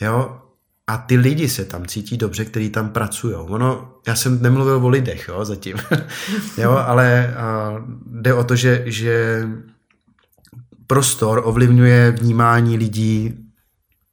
Jo, 0.00 0.40
a 0.86 0.96
ty 0.96 1.16
lidi 1.16 1.48
se 1.48 1.64
tam 1.64 1.86
cítí 1.86 2.16
dobře, 2.16 2.44
kteří 2.44 2.70
tam 2.70 2.88
pracují. 2.88 3.34
Ono, 3.34 3.94
já 4.06 4.14
jsem 4.16 4.42
nemluvil 4.42 4.76
o 4.76 4.88
lidech, 4.88 5.28
jo, 5.28 5.44
zatím. 5.44 5.76
jo, 6.58 6.70
ale 6.70 7.34
a, 7.36 7.74
jde 8.06 8.34
o 8.34 8.44
to, 8.44 8.56
že, 8.56 8.82
že 8.86 9.42
prostor 10.86 11.42
ovlivňuje 11.44 12.10
vnímání 12.10 12.78
lidí 12.78 13.44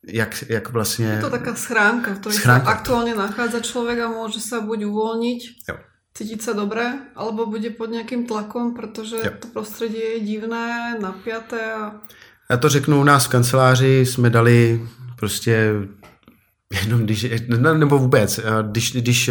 jak, 0.07 0.43
jak 0.49 0.69
vlastně... 0.69 1.05
Je 1.05 1.21
to 1.21 1.29
taká 1.29 1.55
schránka, 1.55 2.13
v 2.13 2.19
ktorej 2.19 2.37
Schránka. 2.37 2.65
sa 2.65 2.71
aktuálne 2.73 3.13
nachádza 3.13 3.61
človek 3.61 4.01
a 4.01 4.07
môže 4.09 4.41
sa 4.41 4.65
buď 4.65 4.89
uvoľniť, 4.89 5.41
Jo. 5.69 5.75
Cítiť 6.13 6.41
sa 6.43 6.53
dobre, 6.53 6.83
alebo 7.15 7.45
bude 7.47 7.69
pod 7.71 7.89
nejakým 7.89 8.27
tlakom, 8.27 8.73
protože 8.75 9.15
Jo. 9.23 9.31
to 9.39 9.47
prostředí 9.47 9.97
je 9.97 10.19
divné, 10.19 10.95
napjaté 11.01 11.73
a 11.73 11.91
Já 12.49 12.57
to 12.57 12.69
řeknu, 12.69 13.01
u 13.01 13.03
nás 13.03 13.25
v 13.25 13.29
kanceláři 13.29 14.05
jsme 14.05 14.29
dali 14.29 14.81
prostě 15.15 15.73
jenom 16.83 17.01
když, 17.03 17.27
ne- 17.47 17.77
nebo 17.77 17.97
vůbec, 17.99 18.39
když, 18.71 18.91
když 18.95 19.29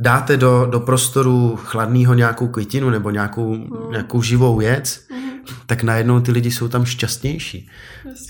dáte 0.00 0.36
do, 0.36 0.66
do 0.70 0.80
prostoru 0.80 1.56
chladného 1.56 2.14
nějakou 2.14 2.48
květinu 2.48 2.90
nebo 2.90 3.10
nějakou, 3.10 3.56
nějakou 3.90 4.22
živou 4.22 4.56
věc, 4.56 5.06
tak 5.66 5.82
najednou 5.82 6.20
ty 6.20 6.32
lidi 6.32 6.50
jsou 6.50 6.68
tam 6.68 6.84
šťastnější. 6.84 7.68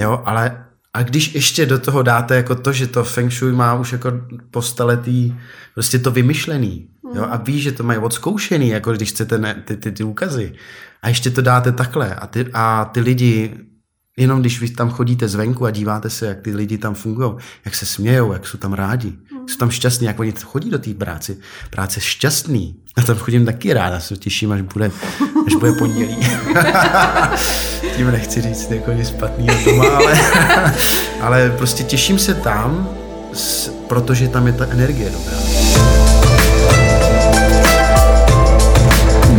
Jo, 0.00 0.22
ale 0.24 0.64
a 0.94 1.02
když 1.02 1.34
ještě 1.34 1.66
do 1.66 1.78
toho 1.78 2.02
dáte 2.02 2.36
jako 2.36 2.54
to, 2.54 2.72
že 2.72 2.86
to 2.86 3.04
Feng 3.04 3.32
Shui 3.32 3.52
má 3.52 3.74
už 3.74 3.92
jako 3.92 4.12
po 4.50 4.62
staletý 4.62 5.34
prostě 5.74 5.98
to 5.98 6.10
vymyšlený, 6.10 6.88
jo, 7.14 7.26
a 7.30 7.36
ví, 7.36 7.60
že 7.60 7.72
to 7.72 7.82
mají 7.82 7.98
odzkoušený, 7.98 8.68
jako 8.68 8.92
když 8.92 9.08
chcete 9.08 9.38
ne, 9.38 9.62
ty, 9.64 9.76
ty, 9.76 9.92
ty 9.92 10.04
úkazy, 10.04 10.52
a 11.02 11.08
ještě 11.08 11.30
to 11.30 11.42
dáte 11.42 11.72
takhle 11.72 12.14
a 12.14 12.26
ty, 12.26 12.46
a 12.52 12.84
ty 12.84 13.00
lidi 13.00 13.54
Jenom 14.16 14.40
když 14.40 14.60
vy 14.60 14.68
tam 14.68 14.90
chodíte 14.90 15.28
zvenku 15.28 15.66
a 15.66 15.70
díváte 15.70 16.10
se, 16.10 16.26
jak 16.26 16.40
ty 16.40 16.54
lidi 16.54 16.78
tam 16.78 16.94
fungují, 16.94 17.32
jak 17.64 17.74
se 17.74 17.86
smějou, 17.86 18.32
jak 18.32 18.46
jsou 18.46 18.58
tam 18.58 18.72
rádi, 18.72 19.12
jak 19.40 19.50
jsou 19.50 19.56
tam 19.56 19.70
šťastní, 19.70 20.06
jak 20.06 20.20
oni 20.20 20.32
chodí 20.44 20.70
do 20.70 20.78
té 20.78 20.94
práce. 20.94 21.36
Práce 21.70 22.00
šťastný. 22.00 22.74
A 22.96 23.02
tam 23.02 23.16
chodím 23.16 23.46
taky 23.46 23.72
rád, 23.72 23.92
já 23.92 24.00
se 24.00 24.16
těším, 24.16 24.52
až 24.52 24.60
bude, 24.60 24.90
až 25.46 25.54
bude 25.54 25.72
pondělí. 25.72 26.16
Tím 27.96 28.10
nechci 28.10 28.40
říct 28.40 28.70
jako 28.70 28.92
nic 28.92 29.08
špatného 29.08 29.64
doma, 29.64 29.88
ale, 29.88 30.20
ale 31.20 31.50
prostě 31.50 31.84
těším 31.84 32.18
se 32.18 32.34
tam, 32.34 32.88
protože 33.88 34.28
tam 34.28 34.46
je 34.46 34.52
ta 34.52 34.66
energie 34.66 35.10
dobrá. 35.10 35.61